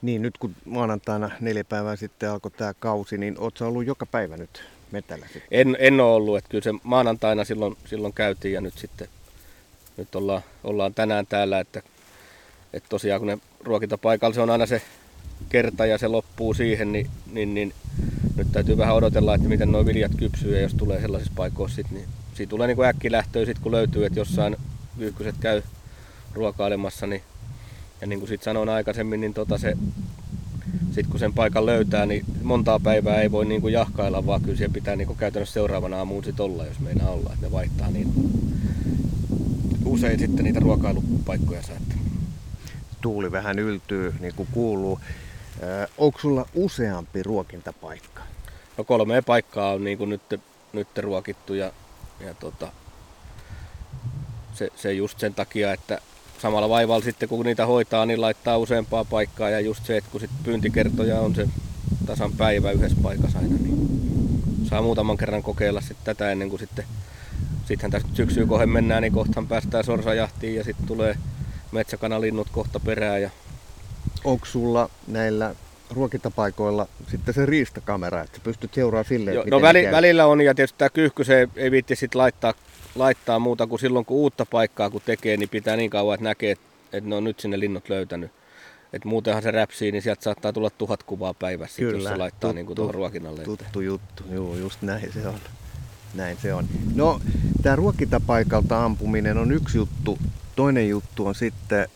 [0.01, 4.37] Niin, nyt kun maanantaina neljä päivää sitten alkoi tämä kausi, niin sä ollut joka päivä
[4.37, 5.47] nyt metällä sitten?
[5.51, 9.07] En, en ole ollut, että kyllä se maanantaina silloin, silloin käytiin ja nyt sitten
[9.97, 11.81] nyt ollaan, ollaan tänään täällä, että,
[12.73, 14.81] että tosiaan kun ne ruokintapaikalla se on aina se
[15.49, 17.73] kerta ja se loppuu siihen, niin, niin, niin
[18.35, 21.91] nyt täytyy vähän odotella, että miten nuo viljat kypsyy ja jos tulee sellaisissa paikoissa, sit,
[21.91, 24.57] niin siitä tulee niin äkkilähtöä sit kun löytyy, että jossain
[24.99, 25.61] vyykkyset käy
[26.33, 27.21] ruokailemassa, niin
[28.01, 29.77] ja niin kuin sit sanoin aikaisemmin, niin tota se,
[30.91, 34.57] sit kun sen paikan löytää, niin montaa päivää ei voi niin kuin jahkailla, vaan kyllä
[34.57, 37.91] siellä pitää niin kuin käytännössä seuraavana aamuun sit olla, jos meinaa olla, että ne vaihtaa
[37.91, 38.13] niin
[39.93, 41.59] usein sitten niitä ruokailupaikkoja.
[41.59, 41.95] Että
[43.01, 44.99] tuuli vähän yltyy niin kuin kuuluu.
[45.97, 48.21] Onko sulla useampi ruokintapaikka?
[48.77, 50.39] No kolme paikkaa on niin kuin nyt,
[50.73, 51.71] nyt ruokittu ja,
[52.19, 52.71] ja tota,
[54.53, 56.01] se, se just sen takia, että
[56.41, 60.19] samalla vaivalla sitten kun niitä hoitaa, niin laittaa useampaa paikkaa ja just se, että kun
[60.19, 61.49] sitten pyyntikertoja on se
[62.05, 63.87] tasan päivä yhdessä paikassa aina, niin
[64.69, 66.85] saa muutaman kerran kokeilla sitten tätä ennen kuin sitten
[67.65, 71.17] sittenhän tästä syksyyn kohden mennään, niin kohtaan päästään sorsajahtiin ja sitten tulee
[71.71, 73.21] metsäkanalinnut kohta perään.
[73.21, 73.29] Ja...
[74.23, 75.55] Onko sulla näillä
[75.89, 80.77] ruokintapaikoilla sitten se riistakamera, että pystyt seuraamaan silleen, Joo, No väli, välillä on ja tietysti
[80.77, 82.53] tämä kyyhky se ei viitti sitten laittaa,
[82.95, 86.51] laittaa muuta kuin silloin kun uutta paikkaa kun tekee, niin pitää niin kauan, että näkee,
[86.51, 88.31] että, ne on nyt sinne linnut löytänyt.
[88.93, 92.39] Et muutenhan se räpsii, niin sieltä saattaa tulla tuhat kuvaa päivässä, Kyllä, jos se laittaa
[92.39, 93.43] tuttu, niin kuin tuohon ruokinnalle.
[93.43, 95.39] Tuttu juttu, joo, just näin se on.
[96.13, 96.67] Näin se on.
[96.95, 97.21] No,
[97.61, 100.19] tämä ruokintapaikalta ampuminen on yksi juttu.
[100.55, 101.87] Toinen juttu on sitten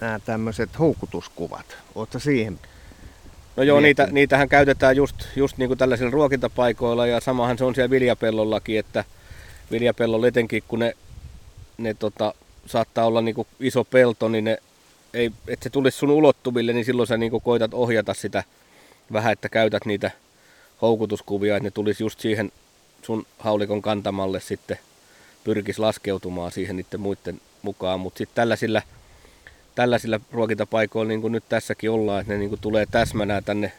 [0.00, 1.76] nämä tämmöiset houkutuskuvat.
[1.94, 2.58] Oletko siihen
[3.56, 7.74] No joo, niitä, niitähän käytetään just, just niin kuin tällaisilla ruokintapaikoilla ja samahan se on
[7.74, 9.04] siellä viljapellollakin, että
[9.70, 10.96] viljapellolla etenkin kun ne,
[11.78, 12.34] ne tota,
[12.66, 14.58] saattaa olla niin kuin iso pelto, niin ne
[15.14, 18.44] ei, että se tulisi sun ulottuville, niin silloin sä niin kuin koitat ohjata sitä
[19.12, 20.10] vähän, että käytät niitä
[20.82, 22.52] houkutuskuvia, että ne tulisi just siihen
[23.02, 24.78] sun haulikon kantamalle sitten
[25.44, 28.82] pyrkisi laskeutumaan siihen niiden muiden mukaan, mutta sitten tällaisilla,
[29.74, 33.72] tällaisilla ruokintapaikoilla, niin kuin nyt tässäkin ollaan, että ne niin kuin tulee täsmänä tänne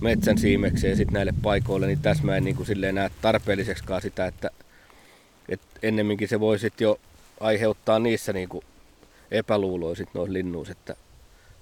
[0.00, 4.50] metsän siimekseen sitten näille paikoille, niin täsmä ei niin silleen näe tarpeelliseksikaan sitä, että,
[5.48, 7.00] että ennemminkin se voi sitten jo
[7.40, 8.64] aiheuttaa niissä niin kuin
[9.30, 10.74] epäluuloja sitten noissa linnuissa,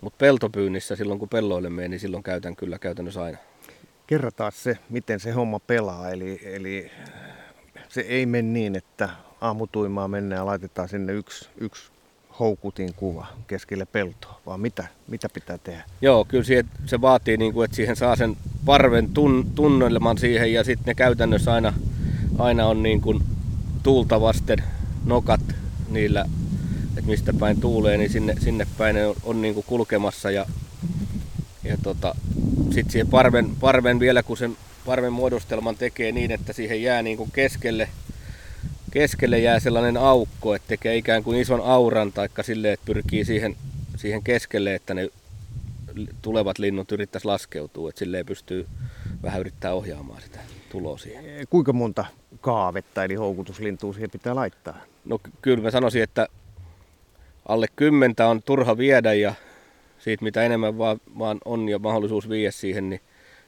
[0.00, 3.38] mutta peltopyynnissä silloin kun pelloille menee, niin silloin käytän kyllä käytännössä aina.
[4.06, 6.10] Kerrotaan se, miten se homma pelaa.
[6.10, 6.90] Eli, eli
[7.88, 9.08] se ei mene niin, että
[9.40, 11.82] aamutuimaa mennään ja laitetaan sinne yksi, yksi
[12.38, 15.84] houkutin kuva keskelle peltoa, vaan mitä, mitä pitää tehdä?
[16.00, 20.52] Joo, kyllä se, se vaatii, niin kuin, että siihen saa sen parven tun, tunnelman siihen
[20.52, 21.72] ja sitten ne käytännössä aina,
[22.38, 23.22] aina on niin kuin
[23.82, 24.58] tuulta vasten
[25.04, 25.40] nokat
[25.90, 26.24] niillä,
[26.88, 30.46] että mistä päin tuulee, niin sinne, sinne päin ne on, on niin kuin kulkemassa ja,
[31.66, 32.14] ja tota,
[32.70, 34.56] sitten siihen parven, parven vielä, kun sen
[34.86, 37.88] parven muodostelman tekee niin, että siihen jää niin kuin keskelle,
[38.90, 43.56] keskelle jää sellainen aukko, että tekee ikään kuin ison auran, taikka sille, että pyrkii siihen,
[43.96, 45.08] siihen keskelle, että ne
[46.22, 48.66] tulevat linnut yrittäisi laskeutua, että silleen pystyy
[49.22, 50.38] vähän yrittää ohjaamaan sitä
[50.70, 51.24] tuloa siihen.
[51.50, 52.04] Kuinka monta
[52.40, 54.76] kaavetta eli houkutuslintua siihen pitää laittaa?
[55.04, 56.28] No kyllä mä sanoisin, että
[57.48, 59.34] alle kymmentä on turha viedä ja
[60.06, 63.00] siitä mitä enemmän vaan, vaan on ja mahdollisuus viiä siihen, niin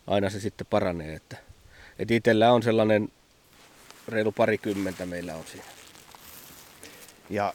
[0.06, 1.14] aina se sitten paranee.
[1.14, 1.36] Että,
[1.98, 3.08] että itsellä on sellainen
[4.08, 5.66] reilu parikymmentä meillä on siinä.
[7.30, 7.54] Ja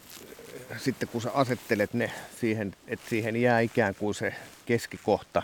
[0.77, 4.33] sitten kun sä asettelet ne siihen, että siihen jää ikään kuin se
[4.65, 5.43] keskikohta,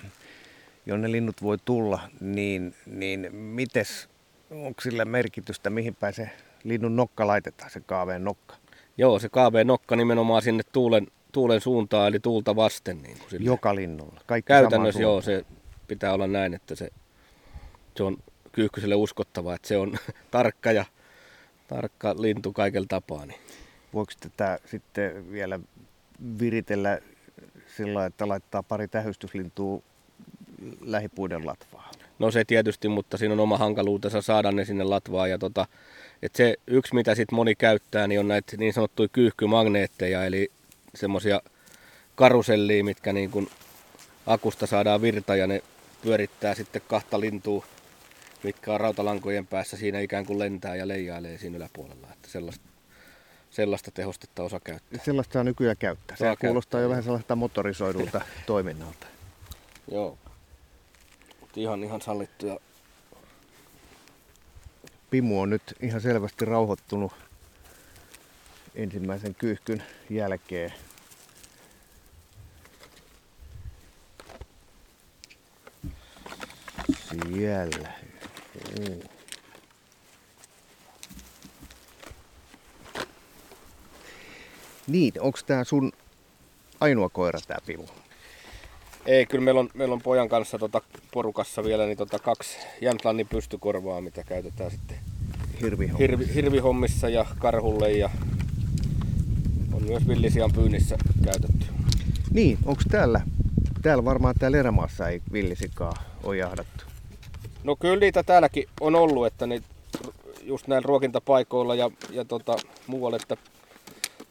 [0.86, 4.10] jonne linnut voi tulla, niin, niin mites,
[4.52, 6.30] onko sillä merkitystä, mihin päin se
[6.64, 8.56] linnun nokka laitetaan, se kaaveen nokka?
[8.98, 13.02] Joo, se kaaveen nokka nimenomaan sinne tuulen, tuulen suuntaan, eli tuulta vasten.
[13.02, 14.22] Niin kuin Joka linnulla.
[14.26, 15.46] Kaikki Käytännössä joo, se
[15.88, 16.90] pitää olla näin, että se,
[17.98, 18.18] se on
[18.52, 19.98] kyyhkyselle uskottava, että se on
[20.32, 20.86] tarkka ja
[21.68, 23.26] tarkka lintu kaikella tapaa.
[23.26, 23.40] Niin.
[23.94, 25.60] Voiko tätä sitten vielä
[26.40, 27.00] viritellä
[27.78, 29.82] sillä että laittaa pari tähystyslintua
[30.82, 31.92] lähipuiden latvaa?
[32.20, 35.30] No se tietysti, mutta siinä on oma hankaluutensa saada ne sinne latvaan.
[35.30, 35.66] Ja tota,
[36.22, 40.52] et se yksi, mitä sit moni käyttää, niin on näitä niin sanottuja kyyhkymagneetteja, eli
[40.96, 41.42] semmoisia
[42.16, 43.50] karusellia, mitkä niin kun
[44.26, 45.64] akusta saadaan virta ja ne
[46.02, 47.66] pyörittää sitten kahta lintua,
[48.44, 52.08] mitkä on rautalankojen päässä siinä ikään kuin lentää ja leijailee siinä yläpuolella.
[52.14, 52.66] Että sellaista,
[53.50, 55.00] sellaista tehostetta osa käyttää.
[55.06, 56.18] Sellaista saa nykyään käyttää.
[56.18, 59.08] Se kuulostaa jo vähän sellaista motorisoidulta toiminnalta.
[59.92, 60.18] Joo.
[61.56, 62.60] Ihan, ihan sallittuja.
[65.10, 67.12] Pimu on nyt ihan selvästi rauhoittunut
[68.84, 70.74] ensimmäisen kyyhkyn jälkeen.
[77.12, 77.90] Siellä.
[78.80, 79.00] Mm.
[84.88, 85.92] Niin, onko tämä sun
[86.80, 87.86] ainoa koira tämä Pimu?
[89.06, 90.82] Ei, kyllä meillä on, meillä on pojan kanssa tota
[91.14, 94.98] porukassa vielä niin tota kaksi Jämtlannin pystykorvaa, mitä käytetään sitten
[95.62, 95.98] Hirvihommissa.
[96.00, 98.10] Hirvi, hirvihommissa ja karhulle ja
[99.74, 101.66] on myös villisian pyynnissä käytetty.
[102.32, 103.22] Niin, onko täällä,
[103.82, 105.94] täällä varmaan täällä erämaassa ei villisikaa
[106.24, 106.84] ole jahdattu?
[107.64, 109.62] No kyllä niitä täälläkin on ollut, että ne
[110.44, 112.56] just näillä ruokintapaikoilla ja, ja tota,
[112.88, 113.38] muualla, että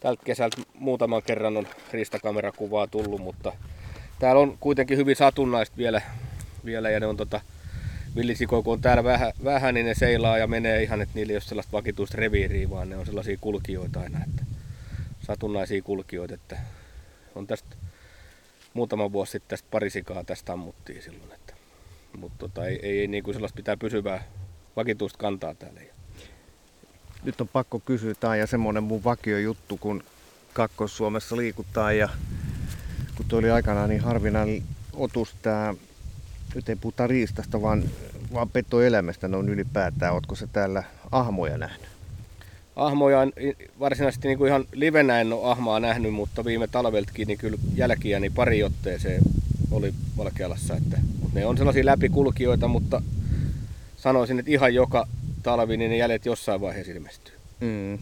[0.01, 3.53] tältä kesältä muutaman kerran on ristakamerakuvaa tullut, mutta
[4.19, 6.03] täällä on kuitenkin hyvin satunnaista vielä,
[6.65, 7.41] vielä ja ne on tota,
[8.17, 11.37] villisikoja, kun on täällä vähän, vähän, niin ne seilaa ja menee ihan, että niillä ei
[11.37, 14.58] ole sellaista vakituista reviiriä, vaan ne on sellaisia kulkijoita aina, että
[15.29, 16.59] satunnaisia kulkijoita, että
[17.35, 17.77] on tästä
[18.75, 21.55] muutama vuosi sitten tästä parisikaa tästä ammuttiin silloin, että,
[22.17, 24.25] mutta tota, ei, ei, ei niin kuin sellaista pitää pysyvää
[24.77, 25.81] vakituista kantaa täällä.
[27.25, 30.05] Nyt on pakko kysyä, tämä ja semmoinen mun vakio juttu, kun
[30.53, 32.09] Kaakkois-Suomessa liikutaan ja
[33.17, 34.63] kun tuo oli aikanaan niin harvinainen
[34.93, 35.75] otus tämä,
[36.55, 37.85] nyt ei puhuta riistasta, vaan,
[38.33, 40.15] vaan petoelämästä noin ylipäätään.
[40.15, 41.98] Oletko se täällä ahmoja nähnyt?
[42.79, 43.19] Ahmoja
[43.81, 48.21] varsinaisesti niin kuin ihan livenä en ole ahmaa nähnyt, mutta viime talveltakin niin kyllä jälkiä
[48.21, 49.23] niin pari otteeseen
[49.71, 50.75] oli Valkealassa.
[50.75, 50.99] Että,
[51.33, 53.03] ne on sellaisia läpikulkijoita, mutta
[53.97, 55.09] sanoisin, että ihan joka
[55.43, 57.35] talvi niin ne jäljet jossain vaiheessa ilmestyy.
[57.61, 57.99] Mm.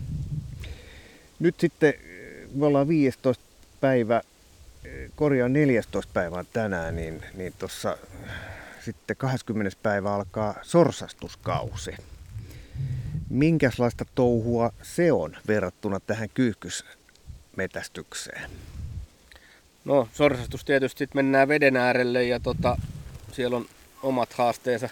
[1.38, 1.94] Nyt sitten
[2.54, 3.44] me ollaan 15
[3.80, 4.22] päivä,
[5.14, 7.98] korjaan 14 päivää tänään, niin, niin tuossa
[8.84, 9.76] sitten 20.
[9.82, 11.94] päivä alkaa sorsastuskausi.
[13.30, 18.50] Minkälaista touhua se on verrattuna tähän kyyhkysmetästykseen?
[19.84, 22.78] No sorsastus tietysti sit mennään veden äärelle ja tota,
[23.32, 23.66] siellä on
[24.02, 24.88] omat haasteensa,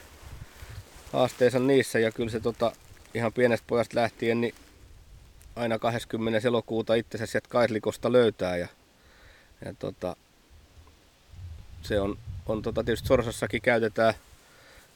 [1.12, 2.72] haasteensa niissä ja kyllä se tota,
[3.14, 4.54] ihan pienestä pojasta lähtien niin
[5.56, 6.48] aina 20.
[6.48, 8.68] elokuuta itsensä sieltä Kaislikosta löytää ja,
[9.64, 10.16] ja tota,
[11.82, 14.14] se on, on tota, tietysti Sorsassakin käytetään,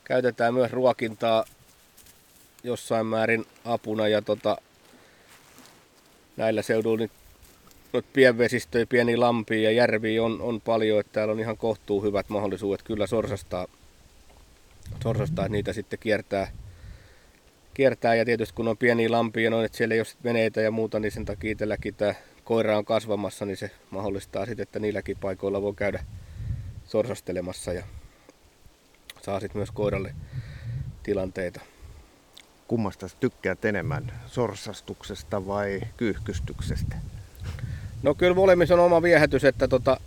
[0.04, 1.44] käytetään myös ruokintaa
[2.64, 4.56] jossain määrin apuna ja tota,
[6.36, 11.56] näillä seuduilla niin pienvesistöjä, pieni lampi ja järvi on, on paljon, että täällä on ihan
[11.56, 13.66] kohtuu hyvät mahdollisuudet kyllä sorsastaa,
[15.02, 16.50] sorsastaa että niitä sitten kiertää,
[17.74, 21.00] kiertää ja tietysti kun on pieni lampi ja noin, että siellä ole veneitä ja muuta,
[21.00, 25.62] niin sen takia itselläkin tämä koira on kasvamassa, niin se mahdollistaa sitten, että niilläkin paikoilla
[25.62, 26.04] voi käydä
[26.84, 27.84] sorsastelemassa ja
[29.22, 30.14] saa sitten myös koiralle
[31.02, 31.60] tilanteita.
[32.68, 36.96] Kummasta tykkäät enemmän, sorsastuksesta vai kyyhkystyksestä?
[38.02, 40.00] No kyllä molemmissa on oma viehätys, että tota,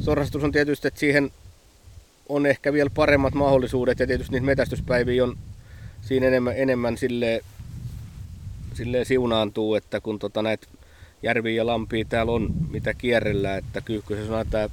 [0.00, 1.30] sorrastus on tietysti, että siihen
[2.28, 5.36] on ehkä vielä paremmat mahdollisuudet ja tietysti niitä metästyspäiviä on
[6.02, 7.40] siinä enemmän, enemmän silleen,
[8.74, 10.66] silleen siunaantuu, että kun tota näitä
[11.22, 14.68] järviä ja lampia täällä on, mitä kierrellä, että kyyhkyisessä on tämä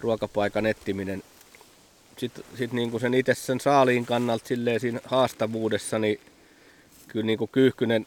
[0.00, 1.22] ruokapaikan etsiminen.
[2.16, 6.20] Sitten sit niinku sen itse sen saaliin kannalta silleen siinä haastavuudessa, niin
[7.08, 8.06] kyllä niinku kyyhkynen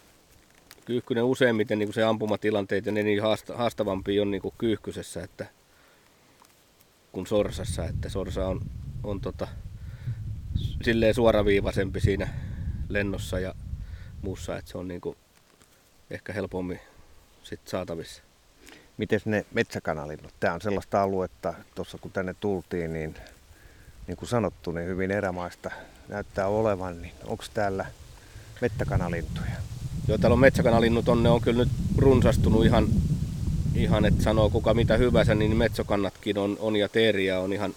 [0.86, 3.22] kyyhkynen useimmiten niin kuin se ampumatilanteet ja ne niin
[3.56, 5.46] haastavampia on niin kuin kyyhkysessä että,
[7.12, 7.86] kuin sorsassa.
[7.86, 8.62] Että sorsa on,
[9.04, 9.48] on tota,
[10.82, 12.30] silleen suoraviivaisempi siinä
[12.90, 13.56] lennossa ja
[14.22, 15.18] muussa, että se on niin kuin
[16.10, 16.80] ehkä helpommin
[17.44, 18.24] sit saatavissa.
[18.98, 20.34] Miten ne metsäkanalinnut?
[20.40, 23.16] Tämä on sellaista aluetta, tuossa kun tänne tultiin, niin
[24.08, 25.72] niin kuin sanottu, niin hyvin erämaista
[26.08, 27.02] näyttää olevan.
[27.02, 27.86] Niin onko täällä
[28.62, 29.52] metsäkanalintuja?
[30.08, 32.88] Joo, täällä on metsäkanalinnut on, ne on kyllä nyt runsastunut ihan,
[33.76, 37.76] ihan että sanoo kuka mitä hyvänsä, niin metsokannatkin on, on ja teeriä on ihan,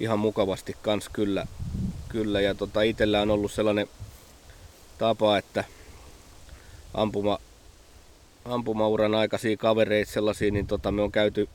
[0.00, 1.46] ihan mukavasti kans kyllä.
[2.08, 2.40] kyllä.
[2.40, 3.88] Ja tota, itsellä on ollut sellainen
[4.98, 5.64] tapa, että
[6.94, 7.38] ampuma,
[8.44, 11.48] ampumauran aikaisia kavereita sellaisia, niin tota, me on käyty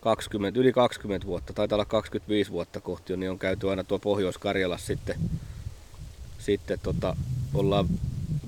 [0.00, 4.86] 20, yli 20 vuotta, taitaa olla 25 vuotta kohti, niin on käyty aina tuo Pohjois-Karjalassa
[4.86, 5.16] sitten,
[6.40, 7.16] sitten tota,
[7.54, 7.88] ollaan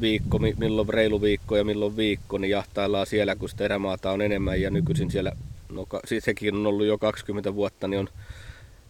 [0.00, 4.60] viikko, milloin reilu viikko ja milloin viikko, niin jahtaillaan siellä, kun sitä erämaata on enemmän.
[4.60, 5.32] Ja nykyisin siellä,
[5.68, 8.08] no siis sekin on ollut jo 20 vuotta, niin on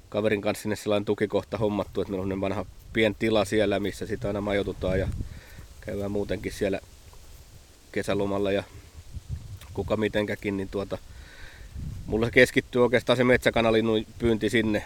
[0.08, 4.26] kaverin kanssa sinne sellainen tukikohta hommattu, että meillä on vanha pien tila siellä, missä sitä
[4.26, 5.08] aina majoitutaan ja
[5.80, 6.80] käydään muutenkin siellä
[7.92, 8.64] kesälomalla ja
[9.74, 10.98] kuka mitenkäkin, niin tuota,
[12.06, 14.84] mulla keskittyy oikeastaan se metsäkanalin pyynti sinne,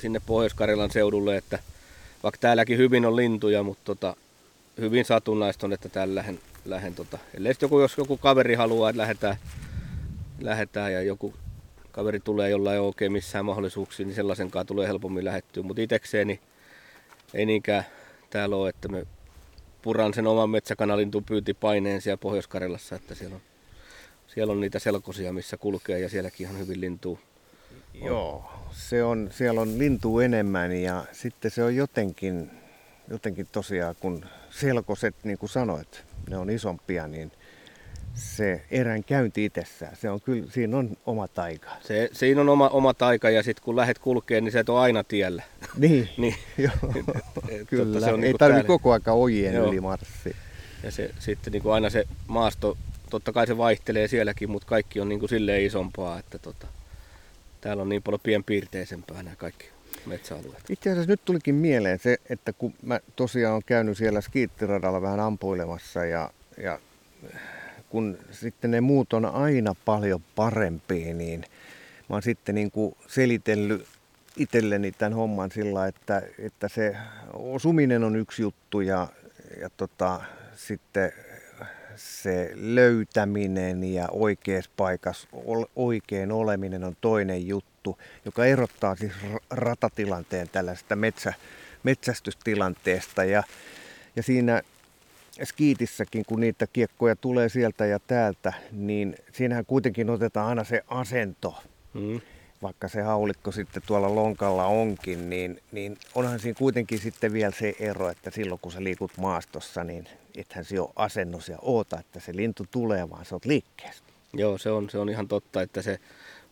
[0.00, 1.58] sinne Pohjois-Karjalan seudulle, että
[2.22, 4.16] vaikka täälläkin hyvin on lintuja, mutta tota,
[4.80, 9.02] hyvin satunnaista on, että täällä lähden, lähden tota, ellei joku, jos joku kaveri haluaa, että
[9.02, 9.36] lähdetään,
[10.40, 11.34] lähdetään ja joku
[11.92, 15.62] kaveri tulee jolla ei ole oikein missään mahdollisuuksia, niin sellaisenkaan tulee helpommin lähettyä.
[15.62, 16.40] Mutta itsekseen niin
[17.34, 17.86] ei niinkään
[18.30, 19.06] täällä ole, että me
[19.82, 21.10] puran sen oman metsäkanalin
[21.60, 23.42] paineen siellä Pohjois-Karjalassa, että siellä on,
[24.26, 27.18] siellä on niitä selkosia, missä kulkee ja sielläkin ihan hyvin lintuu.
[27.94, 32.50] Joo, se on, siellä on lintu enemmän ja sitten se on jotenkin,
[33.10, 37.32] jotenkin tosiaan, kun selkoset, niin kuin sanoit, ne on isompia, niin
[38.14, 41.70] se erän käynti itsessään, se on kyllä, siinä on oma taika.
[41.80, 44.80] Se, siinä on oma, oma taika ja sitten kun lähdet kulkeen, niin se et ole
[44.80, 45.42] aina tiellä.
[45.76, 46.34] Niin, niin.
[46.58, 46.92] Joo,
[47.66, 47.84] kyllä.
[47.84, 49.68] Totta, se on Ei niin tarvitse koko aika ojien Joo.
[49.68, 50.36] yli marssi.
[50.82, 52.76] Ja se, sitten niin kuin aina se maasto
[53.10, 56.66] totta kai se vaihtelee sielläkin, mutta kaikki on niin kuin silleen isompaa, että tota,
[57.60, 59.66] täällä on niin paljon pienpiirteisempää nämä kaikki
[60.06, 60.70] metsäalueet.
[60.70, 65.20] Itse asiassa nyt tulikin mieleen se, että kun mä tosiaan olen käynyt siellä skiittiradalla vähän
[65.20, 66.30] ampuilemassa ja,
[66.62, 66.78] ja
[67.88, 71.40] kun sitten ne muut on aina paljon parempia, niin
[72.08, 73.86] mä oon sitten niin kuin selitellyt
[74.36, 76.96] itselleni tämän homman sillä, että, että se
[77.32, 79.08] osuminen on yksi juttu ja,
[79.60, 80.20] ja tota,
[80.54, 81.12] sitten
[81.98, 85.28] se löytäminen ja oikeassa paikassa
[85.76, 89.12] oikein oleminen on toinen juttu, joka erottaa siis
[89.50, 91.34] ratatilanteen tällaista metsä,
[91.82, 93.24] metsästystilanteesta.
[93.24, 93.42] Ja,
[94.16, 94.62] ja siinä
[95.44, 101.62] skiitissäkin, kun niitä kiekkoja tulee sieltä ja täältä, niin siinähän kuitenkin otetaan aina se asento.
[101.94, 102.20] Mm.
[102.62, 107.74] Vaikka se haulikko sitten tuolla lonkalla onkin, niin, niin onhan siinä kuitenkin sitten vielä se
[107.80, 112.20] ero, että silloin kun sä liikut maastossa, niin ethän se ole asennus ja oota, että
[112.20, 114.04] se lintu tulee, vaan sä oot liikkeessä.
[114.32, 115.98] Joo, se on, se on ihan totta, että se,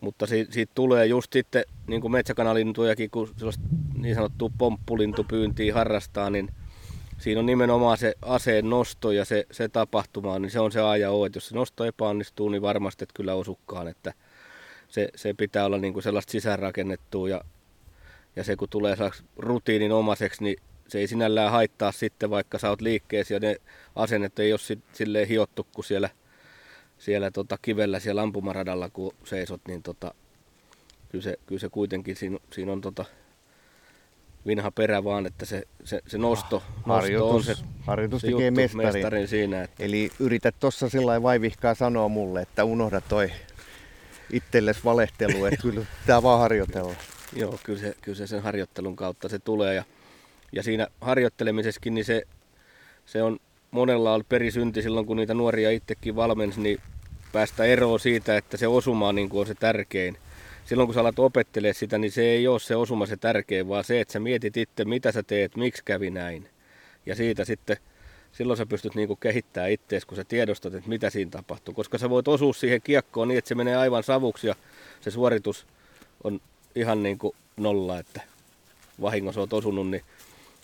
[0.00, 3.34] mutta siitä, siitä tulee just sitten, niin kuin metsäkanalintujakin, kun
[4.00, 6.48] niin sanottu pomppulintupyyntiä harrastaa, niin
[7.18, 10.96] siinä on nimenomaan se aseen nosto ja se, se tapahtuma, niin se on se A
[10.96, 14.14] ja O, että jos se nosto epäonnistuu, niin varmasti että kyllä osukkaan, että
[14.88, 17.40] se, se pitää olla niin kuin sellaista sisäänrakennettua ja,
[18.36, 18.96] ja se kun tulee
[19.36, 20.56] rutiinin omaseksi, niin
[20.88, 23.56] se ei sinällään haittaa sitten, vaikka sä oot liikkeessä ja ne
[23.94, 26.10] asennet ei ole sit, silleen hiottu kuin siellä,
[26.98, 30.14] siellä tota kivellä siellä ampumaradalla, kun seisot, niin tota,
[31.08, 33.04] kyllä, se, kyllä se kuitenkin siinä, siinä on tota,
[34.46, 38.28] vinha perä vaan, että se, se, se nosto, ah, harjoitus, nosto on se, harjoitus se
[38.28, 38.92] tekee mestarin.
[38.92, 39.28] mestarin.
[39.28, 39.62] siinä.
[39.62, 39.84] Että...
[39.84, 43.30] Eli yrität tuossa sillä vaivihkaa sanoa mulle, että unohda toi
[44.32, 46.94] itsellesi valehtelu, että kyllä tämä vaan harjoitella.
[47.36, 49.84] Joo, kyllä se, kyllä se sen harjoittelun kautta se tulee ja,
[50.52, 52.22] ja siinä harjoittelemisessakin niin se,
[53.06, 53.38] se on
[53.70, 56.80] monella ollut perisynti silloin, kun niitä nuoria itsekin valmensi, niin
[57.32, 60.18] päästä eroon siitä, että se osuma niin on se tärkein
[60.66, 63.84] silloin kun sä alat opettelee sitä, niin se ei ole se osuma se tärkein, vaan
[63.84, 66.48] se, että sä mietit itse, mitä sä teet, miksi kävi näin.
[67.06, 67.76] Ja siitä sitten,
[68.36, 71.74] silloin sä pystyt niinku kehittämään itseäsi, kun sä tiedostat, että mitä siinä tapahtuu.
[71.74, 74.54] Koska sä voit osua siihen kiekkoon niin, että se menee aivan savuksi ja
[75.00, 75.66] se suoritus
[76.24, 76.40] on
[76.74, 78.20] ihan niin kuin nolla, että
[79.00, 80.02] vahingossa oot osunut, niin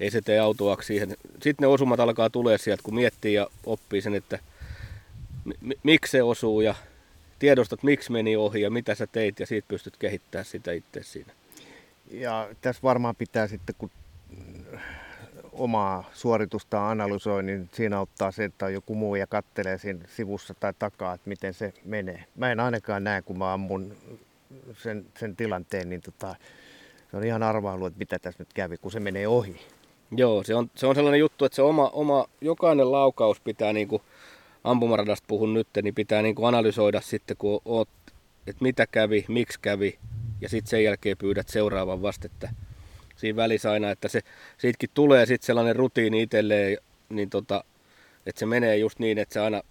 [0.00, 1.16] ei se tee autoaksi siihen.
[1.32, 4.38] Sitten ne osumat alkaa tulee sieltä, kun miettii ja oppii sen, että
[5.82, 6.74] miksi se osuu ja
[7.38, 11.32] tiedostat, miksi meni ohi ja mitä sä teit ja siitä pystyt kehittämään sitä itse siinä.
[12.10, 13.90] Ja tässä varmaan pitää sitten, kun
[15.52, 20.54] omaa suoritusta analysoi, niin siinä auttaa se, että on joku muu ja kattelee siinä sivussa
[20.54, 22.24] tai takaa, että miten se menee.
[22.36, 23.96] Mä en ainakaan näe, kun mä ammun
[24.72, 26.36] sen, sen tilanteen, niin tota,
[27.10, 29.60] se on ihan arvailu, että mitä tässä nyt kävi, kun se menee ohi.
[30.16, 34.02] Joo, se on, se on sellainen juttu, että se oma, oma jokainen laukaus pitää niinku
[34.64, 37.88] ampumaradasta puhun nyt, niin pitää niin kuin analysoida sitten, kun oot,
[38.46, 39.98] että mitä kävi, miksi kävi,
[40.40, 42.48] ja sitten sen jälkeen pyydät seuraavan vastetta.
[43.22, 44.20] Siinä välissä aina, että se,
[44.58, 47.64] siitäkin tulee sitten sellainen rutiini itselleen, niin tota,
[48.26, 49.62] että se menee just niin, että se aina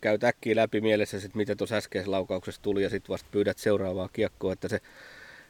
[0.00, 4.08] käyt äkkiä läpi mielessä, sit, mitä tuossa äskeisessä laukauksessa tuli, ja sitten vasta pyydät seuraavaa
[4.12, 4.80] kiekkoa, että se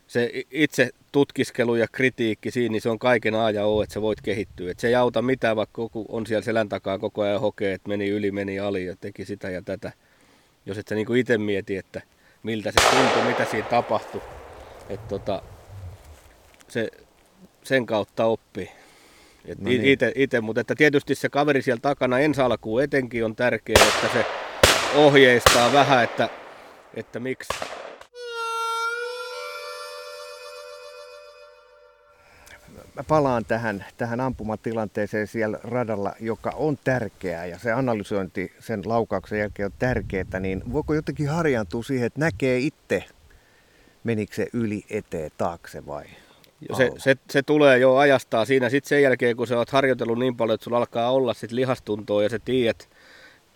[0.06, 4.02] se itse tutkiskelu ja kritiikki siinä, niin se on kaiken A ja O, että sä
[4.02, 4.70] voit kehittyä.
[4.70, 8.08] Et se ei auta mitään, vaikka on siellä selän takaa koko ajan hokee, että meni
[8.08, 9.92] yli, meni ali ja teki sitä ja tätä.
[10.66, 12.02] Jos et sä niinku itse mieti, että
[12.42, 14.22] miltä se tuntui, mitä siinä tapahtui.
[14.88, 15.42] Et tota,
[16.68, 16.90] se,
[17.68, 18.70] sen kautta oppii.
[19.44, 19.84] Et no niin.
[19.84, 24.08] ite, ite, mutta että tietysti se kaveri siellä takana ensi alkuun etenkin on tärkeää, että
[24.12, 24.26] se
[24.94, 26.28] ohjeistaa vähän, että,
[26.94, 27.48] että miksi,
[32.94, 39.38] mä palaan tähän, tähän ampumatilanteeseen siellä radalla, joka on tärkeää ja se analysointi sen laukauksen
[39.38, 43.04] jälkeen on tärkeää, niin voiko jotenkin harjaantua siihen, että näkee itse,
[44.04, 46.04] menikö se yli eteen taakse vai?
[46.76, 50.36] Se, se, se, tulee jo ajastaa siinä sitten sen jälkeen, kun sä oot harjoitellut niin
[50.36, 52.88] paljon, että sulla alkaa olla sit lihastuntoa ja sä tiedät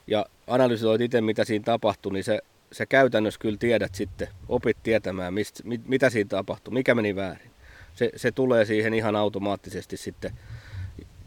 [0.07, 2.39] ja analysoit itse, mitä siinä tapahtui, niin se,
[2.73, 7.51] se käytännössä kyllä tiedät sitten, opit tietämään, mistä, mit, mitä siinä tapahtui, mikä meni väärin.
[7.95, 10.33] Se, se tulee siihen ihan automaattisesti sitten,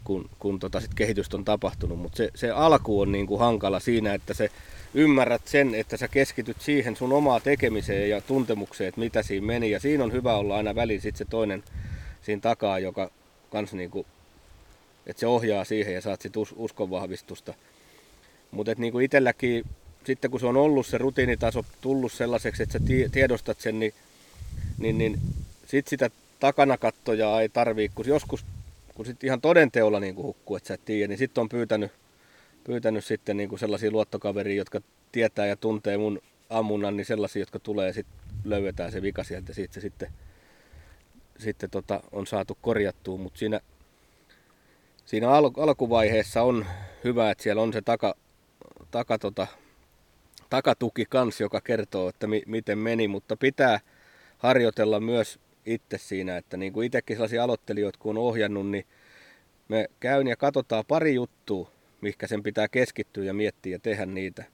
[0.04, 1.98] kun, kun tota sit kehitystä on tapahtunut.
[1.98, 4.50] Mutta se, se alku on niin kuin hankala siinä, että se
[4.96, 9.70] ymmärrät sen, että sä keskityt siihen sun omaa tekemiseen ja tuntemukseen, että mitä siinä meni.
[9.70, 11.64] Ja siinä on hyvä olla aina väliin sitten se toinen
[12.22, 13.10] siinä takaa, joka
[13.50, 14.06] kans niin kuin,
[15.06, 17.54] että se ohjaa siihen ja saat sitten us, uskonvahvistusta.
[18.50, 19.64] Mutta niin itselläkin,
[20.04, 23.94] sitten kun se on ollut se rutiinitaso tullut sellaiseksi, että sä tiedostat sen, niin,
[24.78, 25.20] niin, niin
[25.66, 28.44] sitten sitä takanakattoja ei tarvii, kun joskus,
[28.94, 31.92] kun sitten ihan todenteolla niin hukkuu, että sä et tiedä, niin sitten on pyytänyt,
[32.66, 34.80] pyytänyt sitten niin kuin sellaisia luottokaveria, jotka
[35.12, 39.52] tietää ja tuntee mun ammunnan, niin sellaisia, jotka tulee sitten löydetään se vika sieltä.
[39.52, 40.12] Siitä se sitten,
[41.38, 43.60] sitten tota, on saatu korjattua, mutta siinä,
[45.04, 46.66] siinä al- alkuvaiheessa on
[47.04, 48.14] hyvä, että siellä on se taka,
[48.90, 49.46] taka tota,
[50.50, 53.80] takatuki kans, joka kertoo, että mi- miten meni, mutta pitää
[54.38, 58.86] harjoitella myös itse siinä, että niin kuin itsekin sellaisia aloittelijoita kun on ohjannut, niin
[59.68, 61.75] me käyn ja katsotaan pari juttua,
[62.06, 64.44] mihinkä sen pitää keskittyä ja miettiä ja tehdä niitä.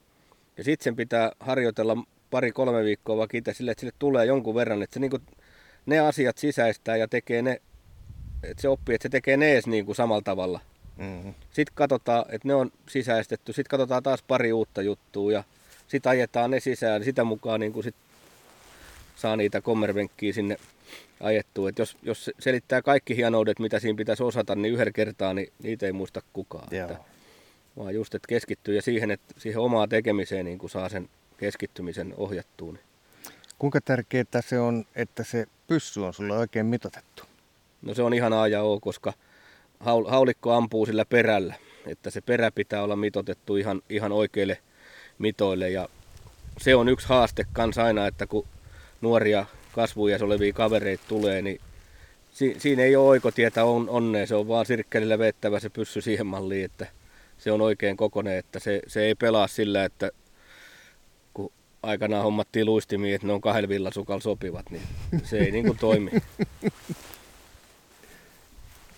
[0.57, 1.97] Ja sitten sen pitää harjoitella
[2.31, 5.23] pari-kolme viikkoa vaikka itse sille, että sille tulee jonkun verran, että se niin kuin,
[5.87, 7.61] ne asiat sisäistää ja tekee ne,
[8.43, 10.61] että se oppii, että se tekee ne edes niin kuin samalla tavalla.
[10.97, 11.35] Mm-hmm.
[11.51, 15.45] Sitten katsotaan, että ne on sisäistetty, sitten katsotaan taas pari uutta juttua ja
[15.89, 17.95] sitten ajetaan ne sisään, sitä mukaan niin kuin sit
[19.17, 20.57] saa niitä kommervenkkiä sinne
[21.21, 21.69] ajettua.
[21.69, 25.87] Et jos, jos selittää kaikki hienoudet, mitä siinä pitäisi osata, niin yhdellä kertaa niin niitä
[25.87, 26.69] ei muista kukaan.
[26.71, 26.91] Joo.
[26.91, 27.12] Että,
[27.77, 32.15] vaan just, että keskittyy ja siihen, että siihen omaa tekemiseen niin kuin saa sen keskittymisen
[32.17, 32.73] ohjattua.
[32.73, 32.83] Niin.
[33.59, 37.23] Kuinka tärkeää se on, että se pyssy on sulle oikein mitotettu?
[37.83, 39.13] No se on ihan A ja O, koska
[39.81, 41.55] haulikko ampuu sillä perällä.
[41.87, 44.59] Että se perä pitää olla mitotettu ihan, ihan oikeille
[45.19, 45.71] mitoille.
[45.71, 45.89] Ja
[46.59, 48.47] se on yksi haaste kanssa aina, että kun
[49.01, 51.61] nuoria kasvuja olevia kavereita tulee, niin
[52.33, 54.27] si- siinä ei ole oikotietä on, onnea.
[54.27, 56.87] Se on vaan sirkkelillä vettävä se pyssy siihen malliin, että
[57.43, 60.11] se on oikein kokonen, että se, se ei pelaa sillä, että
[61.35, 64.83] kun aikanaan hommattiin luistimia, että ne on kahdella villasukalla sopivat, niin
[65.25, 66.11] se ei niin kuin toimi.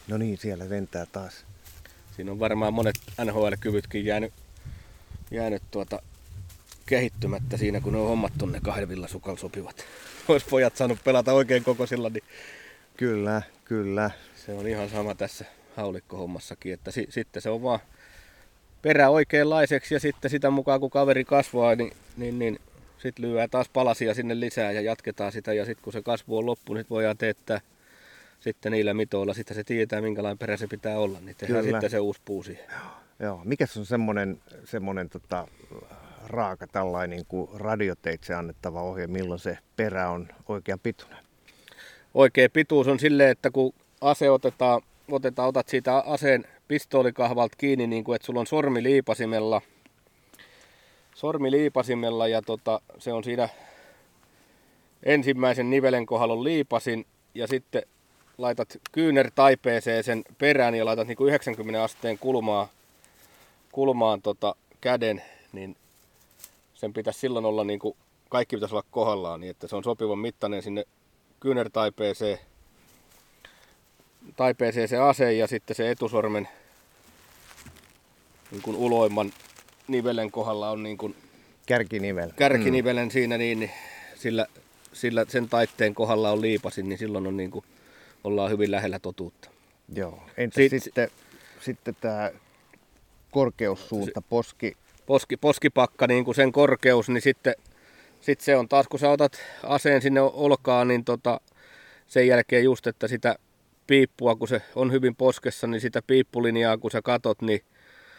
[0.09, 1.45] No niin, siellä lentää taas.
[2.17, 4.33] Siinä on varmaan monet NHL-kyvytkin jäänyt,
[5.31, 6.03] jäänyt tuota
[6.87, 9.85] kehittymättä siinä, kun ne on hommattu ne kahden villasukalla sopivat.
[10.29, 12.25] Olisi pojat saanut pelata oikein kokoisilla, niin
[12.97, 14.11] Kyllä, kyllä.
[14.47, 15.45] Se on ihan sama tässä
[15.77, 17.81] haulikkohommassakin, että si- sitten se on vaan
[18.85, 22.59] perä oikeanlaiseksi ja sitten sitä mukaan kun kaveri kasvaa, niin, niin, niin
[22.99, 26.47] sitten lyödään taas palasia sinne lisää ja jatketaan sitä ja sitten kun se kasvu on
[26.47, 27.61] loppu, niin voidaan teettää
[28.41, 29.35] sitten niillä mitoilla.
[29.35, 31.77] Sitten se tietää, minkälainen perä se pitää olla, niin tehdään Kyllä.
[31.77, 32.65] sitten se uusi puu siihen.
[33.21, 33.41] Joo.
[33.45, 35.49] Mikä on semmoinen, semmoinen tota,
[36.27, 41.19] raaka tällainen niin kuin radioteitse annettava ohje, milloin se perä on oikean pituinen?
[42.15, 48.05] Oikea pituus on silleen, että kun ase otetaan, otetaan otat siitä aseen pistoolikahvalta kiinni, niin
[48.05, 49.63] kuin, että sulla on sormi liipasimella,
[51.15, 53.49] sormi liipasimella ja tota, se on siinä
[55.03, 57.83] ensimmäisen nivelen kohdalla liipasin ja sitten
[58.39, 62.69] laitat kyynär taipeeseen sen perään ja laitat niin kuin 90 asteen kulmaa,
[63.73, 65.77] kulmaan tota käden, niin
[66.75, 67.97] sen pitäisi silloin olla niin kuin,
[68.29, 70.85] kaikki pitäisi olla kohdallaan, niin että se on sopivan mittainen sinne
[71.41, 72.39] kyynärtaipeeseen
[74.37, 76.49] taipeeseen se ase ja sitten se etusormen
[78.51, 79.33] niin kuin uloimman
[79.89, 81.17] nivelen kohdalla on niin kuin
[81.67, 82.31] kärkinivel.
[82.37, 83.11] Kärkinivelen mm.
[83.11, 83.71] siinä niin, niin
[84.15, 84.47] sillä,
[84.93, 87.65] sillä, sen taitteen kohdalla on liipasin, niin silloin on niin kuin,
[88.25, 89.51] ollaan hyvin lähellä totuutta.
[89.95, 90.23] Joo.
[90.37, 91.09] Entä Siit, sitten,
[91.61, 92.31] sitten tämä
[93.31, 94.77] korkeussuunta, poski?
[95.07, 97.55] Poski, poskipakka, niin kuin sen korkeus, niin sitten
[98.21, 101.41] sit se on taas, kun sä otat aseen sinne olkaan, niin tota,
[102.07, 103.37] sen jälkeen just, että sitä
[103.87, 107.61] piippua, kun se on hyvin poskessa, niin sitä piippulinjaa, kun sä katot, niin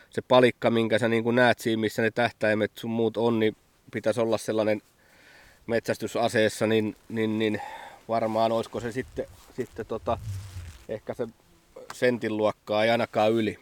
[0.10, 3.56] se palikka, minkä sä niin kuin näet siinä, missä ne tähtäimet sun muut on, niin
[3.92, 4.82] pitäisi olla sellainen
[5.68, 7.62] metsästysaseessa, niin, niin, niin
[8.08, 10.18] varmaan olisiko se sitten, sitten tota,
[10.90, 11.28] ehkä se
[11.94, 13.60] sentin luokkaa ei ainakaan yli.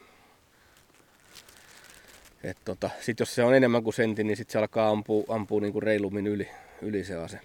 [2.66, 5.80] Tota, sit jos se on enemmän kuin sentin, niin sitten se alkaa ampua, ampua niinku
[5.80, 6.50] reilummin yli,
[6.82, 7.40] yli se ase.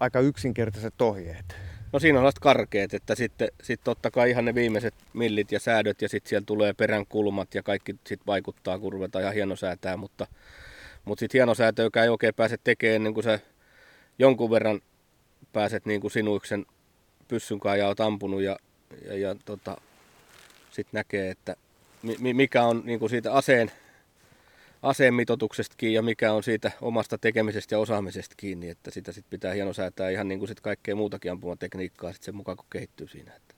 [0.00, 1.67] Aika yksinkertaiset ohjeet.
[1.92, 5.60] No siinä on sellaiset karkeet, että sitten sit totta kai ihan ne viimeiset millit ja
[5.60, 9.96] säädöt ja sitten siellä tulee perän kulmat ja kaikki sitten vaikuttaa, kun ruvetaan ihan hienosäätää,
[9.96, 10.26] mutta,
[11.04, 13.40] mutta sitten hienosäätö, joka ei oikein pääse tekemään ennen kuin sä
[14.18, 14.80] jonkun verran
[15.52, 16.66] pääset niin kuin sinuiksen
[17.28, 18.56] pyssyn kanssa ja oot ampunut ja,
[19.04, 19.76] ja, ja tota,
[20.70, 21.56] sitten näkee, että
[22.18, 23.70] mikä on niin kuin siitä aseen,
[25.76, 30.10] kiinni ja mikä on siitä omasta tekemisestä ja osaamisesta kiinni, että sitä sit pitää hienosäätää
[30.10, 33.32] ihan niin kuin sit kaikkea muutakin ampumatekniikkaa sit sen mukaan, kun kehittyy siinä.
[33.36, 33.54] Että.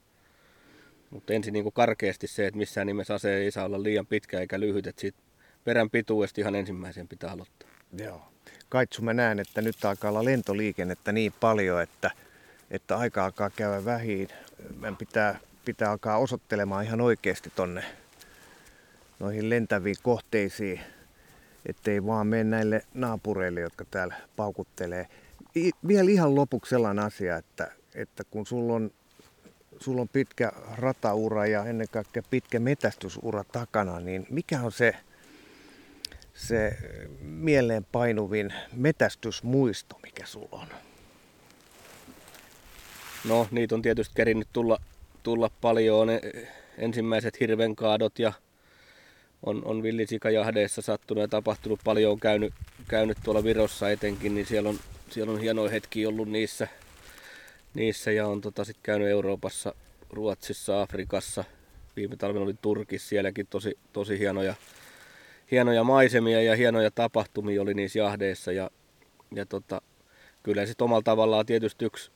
[1.10, 4.40] Mutta ensin niin kuin karkeasti se, että missään nimessä ase ei saa olla liian pitkä
[4.40, 5.18] eikä lyhyt, että siitä
[5.64, 7.68] perän pituudesta ihan ensimmäisen pitää aloittaa.
[7.98, 8.22] Joo.
[8.68, 12.10] Kaitsu mä näen, että nyt alkaa olla lentoliikennettä niin paljon, että,
[12.70, 14.28] että aika alkaa käydä vähin.
[14.76, 17.84] Meidän pitää, pitää alkaa osoittelemaan ihan oikeasti tonne
[19.18, 20.80] noihin lentäviin kohteisiin,
[21.66, 25.07] ettei vaan mene näille naapureille, jotka täällä paukuttelee.
[25.57, 28.91] I, vielä ihan lopuksi sellainen asia, että, että kun sulla on,
[29.81, 34.97] sulla on pitkä rataura ja ennen kaikkea pitkä metästysura takana, niin mikä on se,
[36.35, 36.77] se
[37.20, 40.66] mieleen painuvin metästysmuisto, mikä sulla on?
[43.24, 44.78] No, niitä on tietysti kerinnyt tulla,
[45.23, 46.07] tulla paljon.
[46.07, 46.20] Ne
[46.78, 48.32] ensimmäiset hirvenkaadot ja
[49.42, 52.12] on, on villisikajahdeissa sattunut ja tapahtunut paljon.
[52.12, 52.54] On käynyt,
[52.88, 54.78] käynyt tuolla Virossa etenkin, niin siellä on,
[55.10, 56.68] siellä on hienoja hetkiä ollut niissä.
[57.74, 59.74] niissä ja on tota, sit käynyt Euroopassa,
[60.10, 61.44] Ruotsissa, Afrikassa.
[61.96, 64.54] Viime talvena oli Turkissa, sielläkin tosi, tosi hienoja,
[65.50, 68.52] hienoja maisemia ja hienoja tapahtumia oli niissä jahdeissa.
[68.52, 68.70] Ja,
[69.34, 69.82] ja tota,
[70.42, 72.10] kyllä sitten omalla tavallaan tietysti yksi,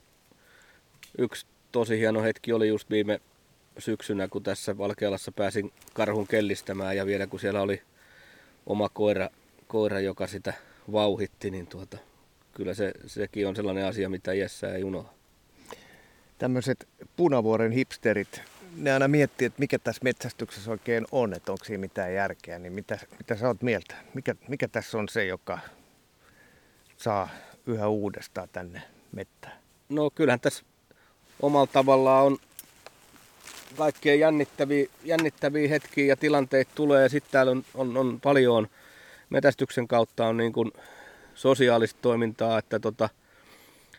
[1.18, 3.20] yksi tosi hieno hetki oli just viime
[3.78, 7.82] syksynä, kun tässä Valkealassa pääsin karhun kellistämään ja vielä kun siellä oli
[8.66, 9.28] oma koira,
[9.66, 10.54] koira joka sitä
[10.92, 11.98] vauhitti, niin tuota,
[12.52, 15.10] kyllä se, sekin on sellainen asia, mitä iässä ei unohda.
[16.38, 18.42] Tämmöiset punavuoren hipsterit,
[18.76, 22.72] ne aina miettii, että mikä tässä metsästyksessä oikein on, että onko siinä mitään järkeä, niin
[22.72, 23.94] mitä, mitä sä oot mieltä?
[24.14, 25.58] Mikä, mikä tässä on se, joka
[26.96, 27.28] saa
[27.66, 28.82] yhä uudestaan tänne
[29.12, 29.58] mettään?
[29.88, 30.64] No kyllähän tässä
[31.42, 32.38] omalla tavallaan on
[33.74, 37.02] kaikkea jännittäviä, jännittäviä hetkiä ja tilanteita tulee.
[37.02, 38.68] Ja sitten täällä on, on, on paljon
[39.30, 40.72] metästyksen kautta on niin kuin
[41.34, 43.08] sosiaalista toimintaa, että tota,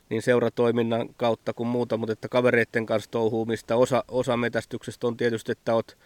[0.10, 3.76] niin seuratoiminnan kautta kuin muuta, mutta että kavereiden kanssa touhuumista.
[3.76, 5.97] Osa, osa metästyksestä on tietysti, että olet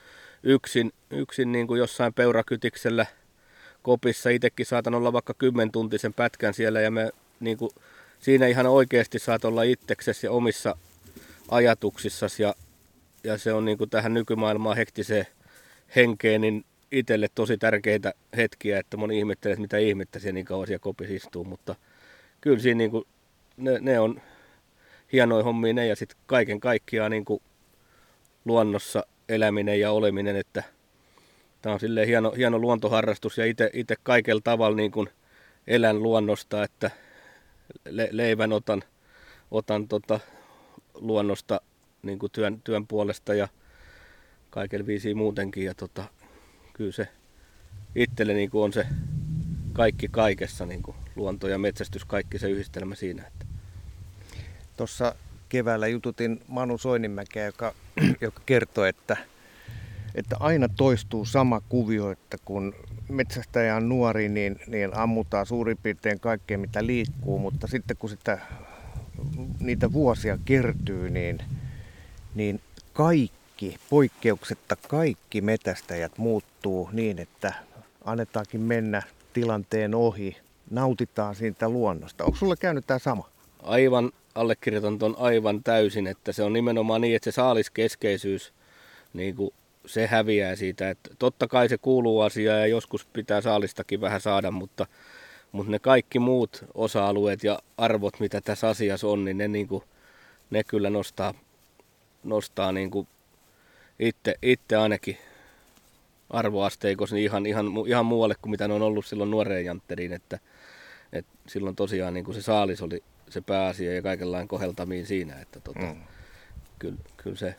[0.43, 3.05] yksin, yksin niin kuin jossain peurakytiksellä
[3.81, 4.29] kopissa.
[4.29, 7.71] Itsekin saatan olla vaikka kymmentuntisen pätkän siellä ja me niin kuin,
[8.19, 10.77] siinä ihan oikeasti saat olla itseksesi ja omissa
[11.51, 12.55] ajatuksissasi ja
[13.23, 15.25] ja se on niin kuin tähän nykymaailmaan hektiseen
[15.95, 20.67] henkeen, niin itselle tosi tärkeitä hetkiä, että moni ihmettelee, että mitä ihmettä siellä niin kauan
[20.67, 21.75] siellä kopissa istuu, mutta
[22.41, 23.05] kyllä siinä niin kuin,
[23.57, 24.21] ne, ne, on
[25.11, 27.41] hienoja hommia ne ja sitten kaiken kaikkiaan niin kuin
[28.45, 30.63] luonnossa eläminen ja oleminen, että
[31.61, 35.09] tämä on silleen hieno, hieno luontoharrastus ja itse kaikella tavalla niin kuin
[35.67, 36.91] elän luonnosta, että
[37.89, 38.83] le, leivän otan,
[39.51, 40.19] otan tota
[40.93, 41.61] luonnosta
[42.03, 43.47] niin kuin työn, työn puolesta ja
[44.49, 45.65] kaiken viisiin muutenkin.
[45.65, 46.03] Ja tota,
[46.73, 47.07] kyllä se
[47.95, 48.85] itselle niin kuin on se
[49.73, 53.23] kaikki kaikessa, niin kuin luonto ja metsästys, kaikki se yhdistelmä siinä.
[53.27, 53.45] Että.
[54.77, 55.15] Tuossa
[55.49, 57.73] keväällä jututin Manu Soininmäkeä, joka,
[58.21, 59.17] joka kertoi, että,
[60.15, 62.75] että aina toistuu sama kuvio, että kun
[63.09, 68.39] metsästäjä on nuori, niin, niin ammutaan suurin piirtein kaikkea, mitä liikkuu, mutta sitten kun sitä,
[69.59, 71.41] niitä vuosia kertyy, niin,
[72.35, 72.61] niin
[72.93, 77.53] kaikki, poikkeuksetta kaikki metästäjät muuttuu niin, että
[78.05, 79.01] annetaankin mennä
[79.33, 80.37] tilanteen ohi,
[80.71, 82.23] nautitaan siitä luonnosta.
[82.23, 83.29] Onko sulla käynyt tämä sama?
[83.63, 88.53] Aivan, allekirjoitan tuon aivan täysin, että se on nimenomaan niin, että se saaliskeskeisyys,
[89.13, 89.53] niin kuin
[89.85, 90.89] se häviää siitä.
[90.89, 94.85] Että totta kai se kuuluu asiaan ja joskus pitää saalistakin vähän saada, mutta,
[95.51, 99.83] mutta ne kaikki muut osa-alueet ja arvot, mitä tässä asiassa on, niin ne, niin kuin,
[100.49, 101.33] ne kyllä nostaa
[102.23, 103.07] nostaa niin kuin
[103.99, 105.17] itse, itse ainakin
[106.29, 110.39] arvoasteikossa niin ihan, ihan, ihan muualle kuin mitä ne on ollut silloin nuoreen jantteriin, että,
[111.13, 115.59] että silloin tosiaan niin kuin se saalis oli se pääasia ja kaikenlainen koheltamiin siinä, että
[115.59, 116.03] tota, mm.
[116.79, 117.55] kyllä, kyllä se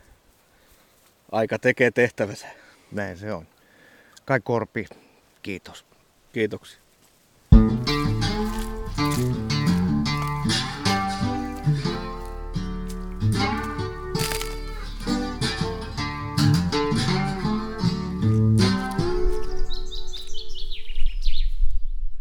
[1.33, 2.47] aika tekee tehtävänsä.
[2.93, 3.47] Näin se on.
[4.25, 4.87] Kai Korpi,
[5.43, 5.85] kiitos.
[6.33, 6.81] Kiitoksia.